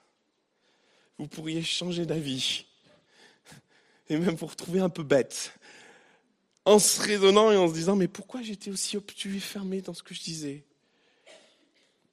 Vous 1.18 1.26
pourriez 1.26 1.62
changer 1.62 2.06
d'avis 2.06 2.66
et 4.08 4.18
même 4.18 4.34
vous 4.34 4.46
retrouver 4.46 4.80
un 4.80 4.90
peu 4.90 5.02
bête 5.02 5.54
en 6.64 6.78
se 6.78 7.00
raisonnant 7.00 7.50
et 7.50 7.56
en 7.56 7.68
se 7.68 7.74
disant 7.74 7.96
mais 7.96 8.08
pourquoi 8.08 8.42
j'étais 8.42 8.70
aussi 8.70 8.96
obtus 8.96 9.36
et 9.36 9.40
fermé 9.40 9.80
dans 9.80 9.94
ce 9.94 10.02
que 10.02 10.14
je 10.14 10.22
disais? 10.22 10.64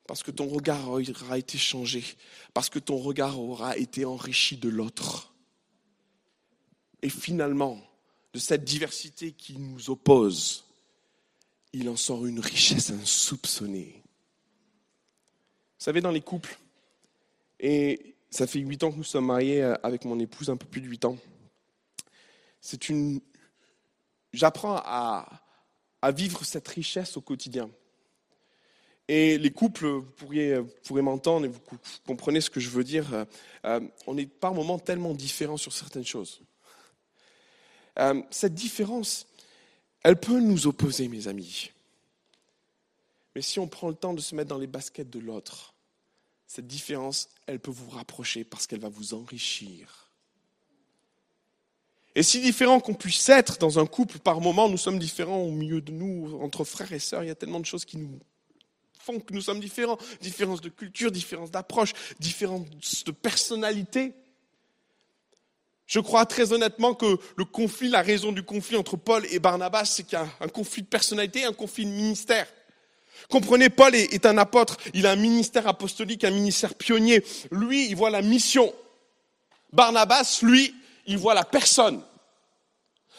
Parce 0.09 0.23
que 0.23 0.31
ton 0.31 0.47
regard 0.47 0.89
aura 0.89 1.37
été 1.37 1.59
changé, 1.59 2.03
parce 2.55 2.71
que 2.71 2.79
ton 2.79 2.97
regard 2.97 3.39
aura 3.39 3.77
été 3.77 4.05
enrichi 4.05 4.57
de 4.57 4.67
l'autre. 4.67 5.31
Et 7.03 7.11
finalement, 7.11 7.79
de 8.33 8.39
cette 8.39 8.63
diversité 8.63 9.33
qui 9.33 9.59
nous 9.59 9.91
oppose, 9.91 10.65
il 11.73 11.87
en 11.87 11.95
sort 11.95 12.25
une 12.25 12.39
richesse 12.39 12.89
insoupçonnée. 12.89 14.01
Vous 15.77 15.85
savez, 15.85 16.01
dans 16.01 16.09
les 16.09 16.21
couples, 16.21 16.57
et 17.59 18.15
ça 18.31 18.47
fait 18.47 18.57
huit 18.61 18.83
ans 18.83 18.91
que 18.91 18.97
nous 18.97 19.03
sommes 19.03 19.27
mariés 19.27 19.61
avec 19.83 20.05
mon 20.05 20.19
épouse, 20.19 20.49
un 20.49 20.57
peu 20.57 20.65
plus 20.65 20.81
de 20.81 20.87
huit 20.87 21.05
ans, 21.05 21.19
c'est 22.61 22.89
une. 22.89 23.21
J'apprends 24.33 24.77
à, 24.77 25.43
à 26.01 26.11
vivre 26.11 26.43
cette 26.43 26.67
richesse 26.67 27.15
au 27.15 27.21
quotidien. 27.21 27.69
Et 29.11 29.39
les 29.39 29.49
couples, 29.49 29.87
vous 29.87 30.03
pourriez, 30.03 30.61
m'entendre 30.91 31.47
et 31.47 31.49
vous 31.49 31.59
comprenez 32.05 32.41
ce 32.41 32.51
que 32.51 32.59
je 32.59 32.69
veux 32.69 32.83
dire, 32.83 33.25
euh, 33.65 33.79
on 34.05 34.15
est 34.19 34.27
par 34.27 34.53
moments 34.53 34.77
tellement 34.77 35.15
différents 35.15 35.57
sur 35.57 35.73
certaines 35.73 36.05
choses. 36.05 36.41
Euh, 37.97 38.21
cette 38.29 38.53
différence, 38.53 39.25
elle 40.03 40.15
peut 40.15 40.39
nous 40.39 40.67
opposer, 40.67 41.07
mes 41.07 41.27
amis. 41.27 41.71
Mais 43.33 43.41
si 43.41 43.57
on 43.57 43.67
prend 43.67 43.89
le 43.89 43.95
temps 43.95 44.13
de 44.13 44.21
se 44.21 44.35
mettre 44.35 44.49
dans 44.49 44.59
les 44.59 44.67
baskets 44.67 45.09
de 45.09 45.17
l'autre, 45.17 45.73
cette 46.45 46.67
différence, 46.67 47.29
elle 47.47 47.59
peut 47.59 47.71
vous 47.71 47.89
rapprocher 47.89 48.43
parce 48.43 48.67
qu'elle 48.67 48.79
va 48.79 48.89
vous 48.89 49.15
enrichir. 49.15 50.11
Et 52.13 52.21
si 52.21 52.41
différents 52.41 52.79
qu'on 52.79 52.93
puisse 52.93 53.27
être 53.29 53.57
dans 53.57 53.79
un 53.79 53.87
couple, 53.87 54.19
par 54.19 54.39
moment, 54.39 54.69
nous 54.69 54.77
sommes 54.77 54.99
différents 54.99 55.41
au 55.41 55.51
milieu 55.51 55.81
de 55.81 55.91
nous, 55.91 56.37
entre 56.43 56.63
frères 56.63 56.93
et 56.93 56.99
sœurs, 56.99 57.23
il 57.23 57.27
y 57.27 57.31
a 57.31 57.35
tellement 57.35 57.59
de 57.59 57.65
choses 57.65 57.85
qui 57.85 57.97
nous 57.97 58.19
que 59.17 59.33
nous 59.33 59.41
sommes 59.41 59.59
différents. 59.59 59.97
Différences 60.21 60.61
de 60.61 60.69
culture, 60.69 61.11
différences 61.11 61.51
d'approche, 61.51 61.93
différences 62.19 63.03
de 63.05 63.11
personnalité. 63.11 64.13
Je 65.87 65.99
crois 65.99 66.27
très 66.27 66.53
honnêtement 66.53 66.93
que 66.93 67.17
le 67.35 67.45
conflit, 67.45 67.89
la 67.89 68.03
raison 68.03 68.31
du 68.31 68.43
conflit 68.43 68.77
entre 68.77 68.95
Paul 68.95 69.25
et 69.31 69.39
Barnabas, 69.39 69.85
c'est 69.85 70.03
qu'il 70.03 70.19
y 70.19 70.21
a 70.21 70.27
un 70.39 70.47
conflit 70.47 70.83
de 70.83 70.87
personnalité, 70.87 71.45
un 71.45 71.53
conflit 71.53 71.85
de 71.85 71.91
ministère. 71.91 72.47
Comprenez, 73.27 73.69
Paul 73.69 73.95
est 73.95 74.25
un 74.27 74.37
apôtre, 74.37 74.77
il 74.93 75.07
a 75.07 75.11
un 75.11 75.15
ministère 75.15 75.67
apostolique, 75.67 76.23
un 76.23 76.31
ministère 76.31 76.75
pionnier. 76.75 77.23
Lui, 77.51 77.89
il 77.89 77.95
voit 77.95 78.11
la 78.11 78.21
mission. 78.21 78.71
Barnabas, 79.73 80.39
lui, 80.43 80.75
il 81.07 81.17
voit 81.17 81.33
la 81.33 81.43
personne. 81.43 82.03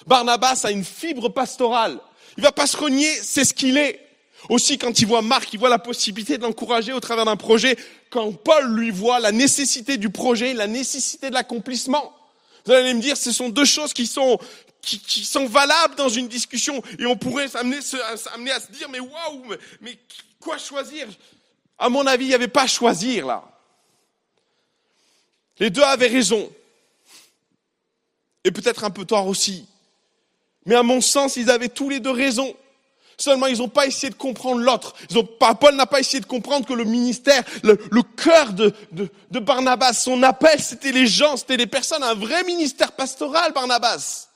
Barnabas 0.06 0.60
a 0.64 0.70
une 0.70 0.84
fibre 0.84 1.28
pastorale. 1.28 1.98
Il 2.36 2.42
va 2.42 2.52
pas 2.52 2.66
se 2.66 2.76
renier, 2.76 3.12
c'est 3.14 3.44
ce 3.44 3.52
qu'il 3.52 3.76
est. 3.76 4.09
Aussi, 4.48 4.78
quand 4.78 4.98
il 5.00 5.06
voit 5.06 5.22
Marc, 5.22 5.52
il 5.52 5.58
voit 5.58 5.68
la 5.68 5.78
possibilité 5.78 6.38
de 6.38 6.42
l'encourager 6.42 6.92
au 6.92 7.00
travers 7.00 7.24
d'un 7.24 7.36
projet. 7.36 7.76
Quand 8.08 8.32
Paul 8.32 8.74
lui 8.74 8.90
voit 8.90 9.20
la 9.20 9.32
nécessité 9.32 9.98
du 9.98 10.10
projet, 10.10 10.54
la 10.54 10.66
nécessité 10.66 11.28
de 11.28 11.34
l'accomplissement. 11.34 12.14
Vous 12.64 12.72
allez 12.72 12.94
me 12.94 13.00
dire, 13.00 13.16
ce 13.16 13.32
sont 13.32 13.48
deux 13.48 13.64
choses 13.64 13.92
qui 13.92 14.06
sont, 14.06 14.38
valables 15.46 15.94
dans 15.96 16.08
une 16.08 16.28
discussion. 16.28 16.82
Et 16.98 17.06
on 17.06 17.16
pourrait 17.16 17.48
s'amener, 17.48 17.78
à 17.78 17.80
se 18.60 18.72
dire, 18.72 18.88
mais 18.90 19.00
waouh, 19.00 19.54
mais, 19.80 19.98
quoi 20.38 20.58
choisir? 20.58 21.06
À 21.78 21.88
mon 21.88 22.06
avis, 22.06 22.24
il 22.24 22.28
n'y 22.28 22.34
avait 22.34 22.48
pas 22.48 22.62
à 22.62 22.66
choisir 22.66 23.26
là. 23.26 23.44
Les 25.58 25.70
deux 25.70 25.82
avaient 25.82 26.08
raison. 26.08 26.50
Et 28.44 28.50
peut-être 28.50 28.84
un 28.84 28.90
peu 28.90 29.04
tort 29.04 29.26
aussi. 29.26 29.66
Mais 30.64 30.74
à 30.74 30.82
mon 30.82 31.00
sens, 31.00 31.36
ils 31.36 31.50
avaient 31.50 31.68
tous 31.68 31.90
les 31.90 32.00
deux 32.00 32.10
raison. 32.10 32.54
Seulement, 33.20 33.48
ils 33.48 33.58
n'ont 33.58 33.68
pas 33.68 33.86
essayé 33.86 34.08
de 34.08 34.14
comprendre 34.14 34.62
l'autre. 34.62 34.94
Paul 35.60 35.74
n'a 35.74 35.84
pas 35.84 36.00
essayé 36.00 36.20
de 36.20 36.26
comprendre 36.26 36.66
que 36.66 36.72
le 36.72 36.84
ministère, 36.84 37.44
le, 37.62 37.76
cœur 38.16 38.54
de, 38.54 38.72
de, 38.92 39.38
Barnabas, 39.38 39.92
son 39.92 40.22
appel, 40.22 40.58
c'était 40.58 40.90
les 40.90 41.06
gens, 41.06 41.36
c'était 41.36 41.58
les 41.58 41.66
personnes, 41.66 42.02
un 42.02 42.14
vrai 42.14 42.44
ministère 42.44 42.92
pastoral, 42.92 43.52
Barnabas. 43.52 44.28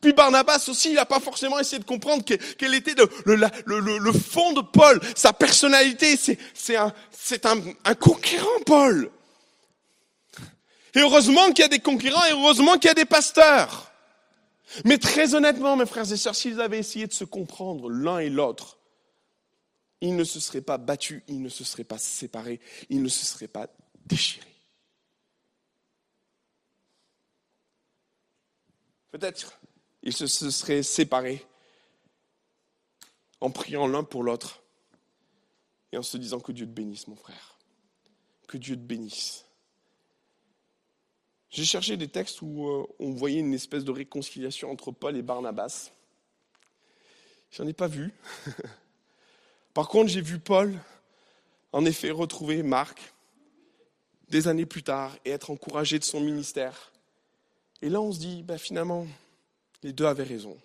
Puis 0.00 0.12
Barnabas 0.12 0.64
aussi, 0.68 0.88
il 0.88 0.94
n'a 0.94 1.06
pas 1.06 1.20
forcément 1.20 1.60
essayé 1.60 1.78
de 1.78 1.84
comprendre 1.84 2.24
quel 2.24 2.74
était 2.74 2.96
le, 3.24 3.36
le, 3.64 3.98
le, 3.98 4.12
fond 4.12 4.52
de 4.54 4.60
Paul, 4.60 5.00
sa 5.14 5.32
personnalité. 5.32 6.18
C'est 6.52 6.76
un, 6.76 6.92
un, 7.44 7.60
un 7.84 7.94
conquérant, 7.94 8.60
Paul. 8.66 9.08
Et 10.96 11.00
heureusement 11.00 11.46
qu'il 11.52 11.60
y 11.60 11.62
a 11.62 11.68
des 11.68 11.78
conquérants 11.78 12.24
et 12.24 12.32
heureusement 12.32 12.72
qu'il 12.72 12.88
y 12.88 12.90
a 12.90 12.94
des 12.94 13.04
pasteurs. 13.04 13.92
Mais 14.84 14.98
très 14.98 15.34
honnêtement, 15.34 15.76
mes 15.76 15.86
frères 15.86 16.10
et 16.10 16.16
sœurs, 16.16 16.34
s'ils 16.34 16.60
avaient 16.60 16.78
essayé 16.78 17.06
de 17.06 17.12
se 17.12 17.24
comprendre 17.24 17.88
l'un 17.88 18.18
et 18.18 18.30
l'autre, 18.30 18.78
ils 20.00 20.14
ne 20.14 20.24
se 20.24 20.40
seraient 20.40 20.60
pas 20.60 20.78
battus, 20.78 21.22
ils 21.28 21.40
ne 21.40 21.48
se 21.48 21.64
seraient 21.64 21.84
pas 21.84 21.98
séparés, 21.98 22.60
ils 22.90 23.02
ne 23.02 23.08
se 23.08 23.24
seraient 23.24 23.48
pas 23.48 23.68
déchirés. 24.06 24.46
Peut-être 29.10 29.58
ils 30.06 30.12
se 30.12 30.28
seraient 30.28 30.84
séparés 30.84 31.44
en 33.40 33.50
priant 33.50 33.88
l'un 33.88 34.04
pour 34.04 34.22
l'autre 34.22 34.62
et 35.90 35.98
en 35.98 36.02
se 36.02 36.16
disant 36.16 36.38
que 36.38 36.52
Dieu 36.52 36.64
te 36.64 36.70
bénisse, 36.70 37.08
mon 37.08 37.16
frère. 37.16 37.58
Que 38.46 38.56
Dieu 38.56 38.76
te 38.76 38.82
bénisse. 38.82 39.45
J'ai 41.56 41.64
cherché 41.64 41.96
des 41.96 42.08
textes 42.08 42.42
où 42.42 42.68
euh, 42.68 42.86
on 42.98 43.12
voyait 43.12 43.40
une 43.40 43.54
espèce 43.54 43.82
de 43.82 43.90
réconciliation 43.90 44.70
entre 44.70 44.92
Paul 44.92 45.16
et 45.16 45.22
Barnabas. 45.22 45.90
J'en 47.50 47.66
ai 47.66 47.72
pas 47.72 47.86
vu. 47.86 48.12
Par 49.72 49.88
contre, 49.88 50.10
j'ai 50.10 50.20
vu 50.20 50.38
Paul, 50.38 50.78
en 51.72 51.86
effet, 51.86 52.10
retrouver 52.10 52.62
Marc 52.62 53.14
des 54.28 54.48
années 54.48 54.66
plus 54.66 54.82
tard 54.82 55.16
et 55.24 55.30
être 55.30 55.50
encouragé 55.50 55.98
de 55.98 56.04
son 56.04 56.20
ministère. 56.20 56.92
Et 57.80 57.88
là, 57.88 58.02
on 58.02 58.12
se 58.12 58.18
dit, 58.18 58.42
ben, 58.42 58.58
finalement, 58.58 59.06
les 59.82 59.94
deux 59.94 60.04
avaient 60.04 60.24
raison. 60.24 60.58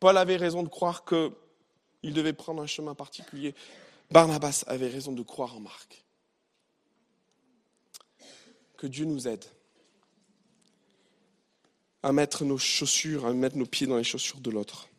Paul 0.00 0.18
avait 0.18 0.36
raison 0.36 0.62
de 0.62 0.68
croire 0.68 1.06
qu'il 1.06 2.12
devait 2.12 2.34
prendre 2.34 2.60
un 2.60 2.66
chemin 2.66 2.94
particulier. 2.94 3.54
Barnabas 4.10 4.64
avait 4.66 4.88
raison 4.88 5.12
de 5.12 5.22
croire 5.22 5.56
en 5.56 5.60
Marc. 5.60 6.04
Que 8.76 8.86
Dieu 8.86 9.06
nous 9.06 9.26
aide 9.26 9.46
à 12.04 12.12
mettre 12.12 12.44
nos 12.44 12.58
chaussures, 12.58 13.24
à 13.24 13.32
mettre 13.32 13.56
nos 13.56 13.64
pieds 13.64 13.86
dans 13.86 13.96
les 13.96 14.04
chaussures 14.04 14.40
de 14.40 14.50
l'autre. 14.50 14.90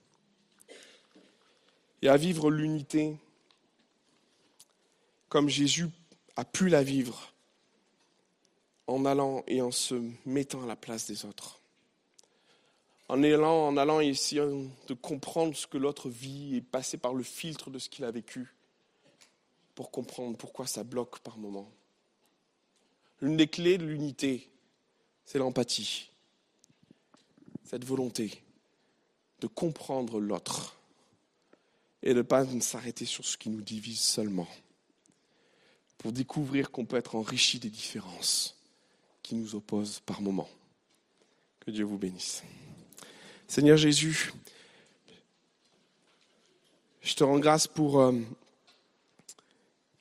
Et 2.01 2.09
à 2.09 2.17
vivre 2.17 2.49
l'unité 2.49 3.15
comme 5.29 5.47
Jésus 5.47 5.87
a 6.35 6.43
pu 6.43 6.67
la 6.67 6.81
vivre 6.81 7.31
en 8.87 9.05
allant 9.05 9.43
et 9.45 9.61
en 9.61 9.69
se 9.69 9.93
mettant 10.25 10.63
à 10.63 10.65
la 10.65 10.75
place 10.75 11.05
des 11.05 11.25
autres. 11.25 11.61
En 13.07 13.21
allant, 13.21 13.67
en 13.67 13.77
allant 13.77 13.99
essayant 13.99 14.65
de 14.87 14.93
comprendre 14.95 15.55
ce 15.55 15.67
que 15.67 15.77
l'autre 15.77 16.09
vit 16.09 16.55
et 16.55 16.61
passer 16.61 16.97
par 16.97 17.13
le 17.13 17.21
filtre 17.21 17.69
de 17.69 17.77
ce 17.77 17.87
qu'il 17.87 18.03
a 18.03 18.09
vécu 18.09 18.55
pour 19.75 19.91
comprendre 19.91 20.37
pourquoi 20.37 20.65
ça 20.65 20.83
bloque 20.83 21.19
par 21.19 21.37
moments. 21.37 21.71
L'une 23.21 23.37
des 23.37 23.47
clés 23.47 23.77
de 23.77 23.85
l'unité, 23.85 24.49
c'est 25.23 25.37
l'empathie 25.37 26.09
cette 27.65 27.83
volonté 27.83 28.41
de 29.41 29.47
comprendre 29.47 30.19
l'autre 30.19 30.77
et 32.03 32.09
de 32.09 32.19
ne 32.19 32.21
pas 32.21 32.45
s'arrêter 32.61 33.05
sur 33.05 33.25
ce 33.25 33.35
qui 33.35 33.49
nous 33.49 33.61
divise 33.61 33.99
seulement, 33.99 34.47
pour 35.97 36.11
découvrir 36.11 36.71
qu'on 36.71 36.85
peut 36.85 36.97
être 36.97 37.15
enrichi 37.15 37.59
des 37.59 37.69
différences 37.69 38.55
qui 39.23 39.35
nous 39.35 39.55
opposent 39.55 40.01
par 40.05 40.21
moments. 40.21 40.49
Que 41.59 41.71
Dieu 41.71 41.83
vous 41.83 41.97
bénisse. 41.97 42.43
Seigneur 43.47 43.77
Jésus, 43.77 44.31
je 47.01 47.15
te 47.15 47.23
rends 47.23 47.39
grâce 47.39 47.65
pour, 47.65 47.99
euh, 47.99 48.13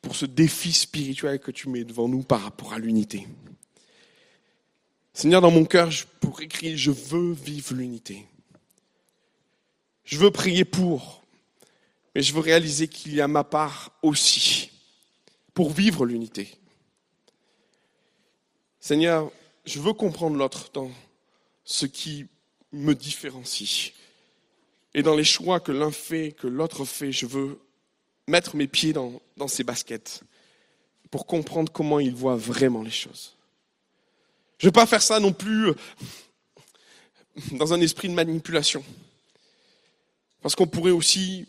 pour 0.03 0.15
ce 0.15 0.27
défi 0.27 0.73
spirituel 0.73 1.39
que 1.39 1.51
tu 1.51 1.71
mets 1.71 1.85
devant 1.85 2.09
nous 2.09 2.23
par 2.23 2.43
rapport 2.43 2.75
à 2.75 2.79
l'unité. 2.79 3.27
Seigneur, 5.15 5.41
dans 5.41 5.53
mon 5.53 5.65
cœur, 5.65 5.91
pour 6.21 6.43
écrire, 6.43 6.77
je 6.77 6.91
veux 6.91 7.33
vivre 7.33 7.73
l'unité. 7.73 8.27
Je 10.05 10.19
veux 10.19 10.33
prier 10.33 10.65
pour, 10.65 11.23
mais 12.15 12.21
je 12.21 12.35
veux 12.35 12.41
réaliser 12.41 12.89
qu'il 12.89 13.15
y 13.15 13.21
a 13.21 13.29
ma 13.29 13.45
part 13.45 13.93
aussi 14.03 14.73
pour 15.55 15.71
vivre 15.71 16.05
l'unité. 16.05 16.51
Seigneur, 18.81 19.31
je 19.65 19.79
veux 19.79 19.93
comprendre 19.93 20.37
l'autre 20.37 20.71
dans 20.75 20.91
ce 21.65 21.87
qui 21.87 22.27
me 22.73 22.93
différencie. 22.93 23.93
Et 24.95 25.03
dans 25.03 25.15
les 25.15 25.25
choix 25.25 25.61
que 25.61 25.73
l'un 25.73 25.93
fait, 25.93 26.33
que 26.33 26.49
l'autre 26.49 26.85
fait, 26.85 27.13
je 27.13 27.27
veux 27.27 27.61
mettre 28.27 28.57
mes 28.57 28.67
pieds 28.67 28.93
dans, 28.93 29.23
dans 29.37 29.49
ses 29.49 29.63
baskets 29.63 30.25
pour 31.11 31.25
comprendre 31.25 31.73
comment 31.73 32.01
il 32.01 32.15
voit 32.15 32.37
vraiment 32.37 32.83
les 32.83 32.91
choses. 32.91 33.34
Je 34.59 34.67
ne 34.67 34.69
veux 34.69 34.73
pas 34.73 34.87
faire 34.87 35.03
ça 35.03 35.21
non 35.21 35.33
plus 35.33 35.69
euh, 35.69 35.75
dans 37.53 37.73
un 37.73 37.81
esprit 37.81 38.09
de 38.09 38.15
manipulation. 38.15 38.85
Parce 40.43 40.55
qu'on 40.55 40.67
pourrait 40.67 40.91
aussi 40.91 41.47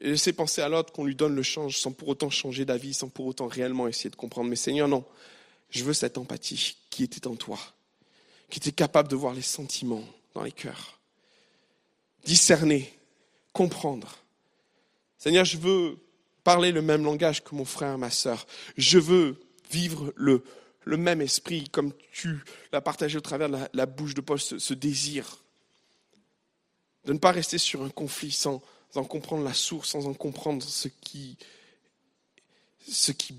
laisser 0.00 0.32
penser 0.32 0.60
à 0.62 0.68
l'autre 0.68 0.92
qu'on 0.92 1.04
lui 1.04 1.14
donne 1.14 1.34
le 1.34 1.42
change 1.42 1.78
sans 1.78 1.92
pour 1.92 2.08
autant 2.08 2.30
changer 2.30 2.64
d'avis, 2.64 2.94
sans 2.94 3.08
pour 3.08 3.26
autant 3.26 3.46
réellement 3.46 3.86
essayer 3.86 4.10
de 4.10 4.16
comprendre. 4.16 4.48
Mais 4.50 4.56
Seigneur, 4.56 4.88
non. 4.88 5.04
Je 5.70 5.84
veux 5.84 5.94
cette 5.94 6.18
empathie 6.18 6.76
qui 6.90 7.02
était 7.02 7.26
en 7.26 7.36
toi, 7.36 7.58
qui 8.50 8.58
était 8.58 8.72
capable 8.72 9.08
de 9.08 9.16
voir 9.16 9.32
les 9.32 9.42
sentiments 9.42 10.04
dans 10.34 10.42
les 10.42 10.52
cœurs, 10.52 10.98
discerner, 12.24 12.92
comprendre. 13.52 14.18
Seigneur, 15.18 15.44
je 15.44 15.56
veux 15.56 15.98
parler 16.44 16.72
le 16.72 16.82
même 16.82 17.04
langage 17.04 17.42
que 17.42 17.54
mon 17.54 17.64
frère, 17.64 17.96
ma 17.96 18.10
sœur. 18.10 18.46
Je 18.76 18.98
veux 18.98 19.40
vivre 19.70 20.12
le, 20.16 20.42
le 20.84 20.96
même 20.96 21.20
esprit, 21.20 21.68
comme 21.68 21.92
tu 22.12 22.44
l'as 22.72 22.80
partagé 22.80 23.18
au 23.18 23.20
travers 23.20 23.48
de 23.48 23.58
la, 23.72 23.86
bouche 23.86 24.14
de 24.14 24.20
Paul, 24.20 24.40
ce, 24.40 24.74
désir 24.74 25.38
de 27.04 27.12
ne 27.12 27.18
pas 27.18 27.32
rester 27.32 27.58
sur 27.58 27.82
un 27.82 27.90
conflit 27.90 28.32
sans 28.32 28.62
en 28.94 29.04
comprendre 29.04 29.44
la 29.44 29.54
source, 29.54 29.90
sans 29.90 30.06
en 30.06 30.14
comprendre 30.14 30.62
ce 30.62 30.88
qui, 30.88 31.36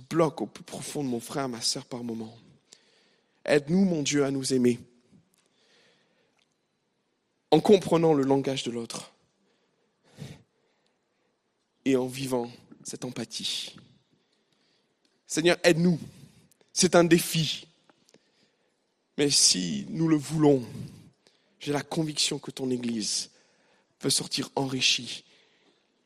bloque 0.10 0.42
au 0.42 0.48
plus 0.48 0.64
profond 0.64 1.04
de 1.04 1.10
mon 1.10 1.20
frère, 1.20 1.48
ma 1.48 1.62
sœur 1.62 1.86
par 1.86 2.04
moment. 2.04 2.36
Aide-nous, 3.46 3.86
mon 3.86 4.04
Dieu, 4.04 4.24
à 4.26 4.32
nous 4.32 4.54
aimer 4.54 4.80
en 7.52 7.60
comprenant 7.60 8.16
le 8.16 8.24
langage 8.24 8.64
de 8.64 8.72
l'autre 8.72 9.14
et 11.86 11.96
en 11.96 12.08
vivant 12.08 12.52
cette 12.84 13.06
empathie. 13.06 13.76
Seigneur, 15.28 15.58
aide-nous 15.64 16.00
c'est 16.74 16.96
un 16.96 17.04
défi. 17.04 17.68
Mais 19.18 19.30
si 19.30 19.86
nous 19.90 20.08
le 20.08 20.16
voulons, 20.16 20.66
j'ai 21.60 21.72
la 21.72 21.84
conviction 21.84 22.40
que 22.40 22.52
ton 22.52 22.70
Église 22.72 23.30
peut 24.00 24.10
sortir 24.10 24.50
enrichie 24.56 25.24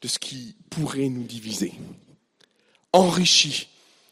de 0.02 0.08
ce 0.08 0.20
qui 0.20 0.56
pourrait 0.70 1.10
nous 1.10 1.24
diviser. 1.24 1.74
Enrichie 2.94 3.70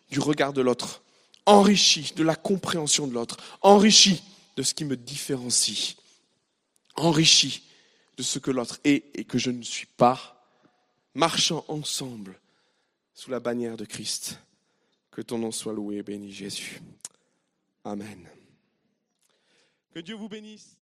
du 0.09 0.19
regard 0.19 0.53
de 0.53 0.61
l'autre, 0.61 1.03
enrichie 1.45 2.13
de 2.15 2.23
la 2.23 2.35
compréhension 2.35 3.05
de 3.05 3.13
l'autre, 3.13 3.37
enrichie 3.61 4.23
de 4.55 4.63
ce 4.63 4.73
qui 4.73 4.85
me 4.85 4.95
différencie, 4.95 5.97
enrichie 6.95 7.63
de 8.17 8.23
ce 8.23 8.39
que 8.39 8.51
l'autre 8.51 8.79
est 8.83 9.05
et 9.13 9.25
que 9.25 9.37
je 9.37 9.51
ne 9.51 9.61
suis 9.61 9.87
pas, 9.97 10.49
marchant 11.13 11.65
ensemble 11.67 12.39
sous 13.13 13.29
la 13.29 13.39
bannière 13.39 13.77
de 13.77 13.85
Christ. 13.85 14.39
Que 15.15 15.21
ton 15.21 15.37
nom 15.37 15.51
soit 15.51 15.71
loué 15.71 15.95
et 15.95 16.03
béni, 16.03 16.29
Jésus. 16.29 16.81
Amen. 17.85 18.27
Que 19.91 19.99
Dieu 20.01 20.13
vous 20.13 20.27
bénisse. 20.27 20.77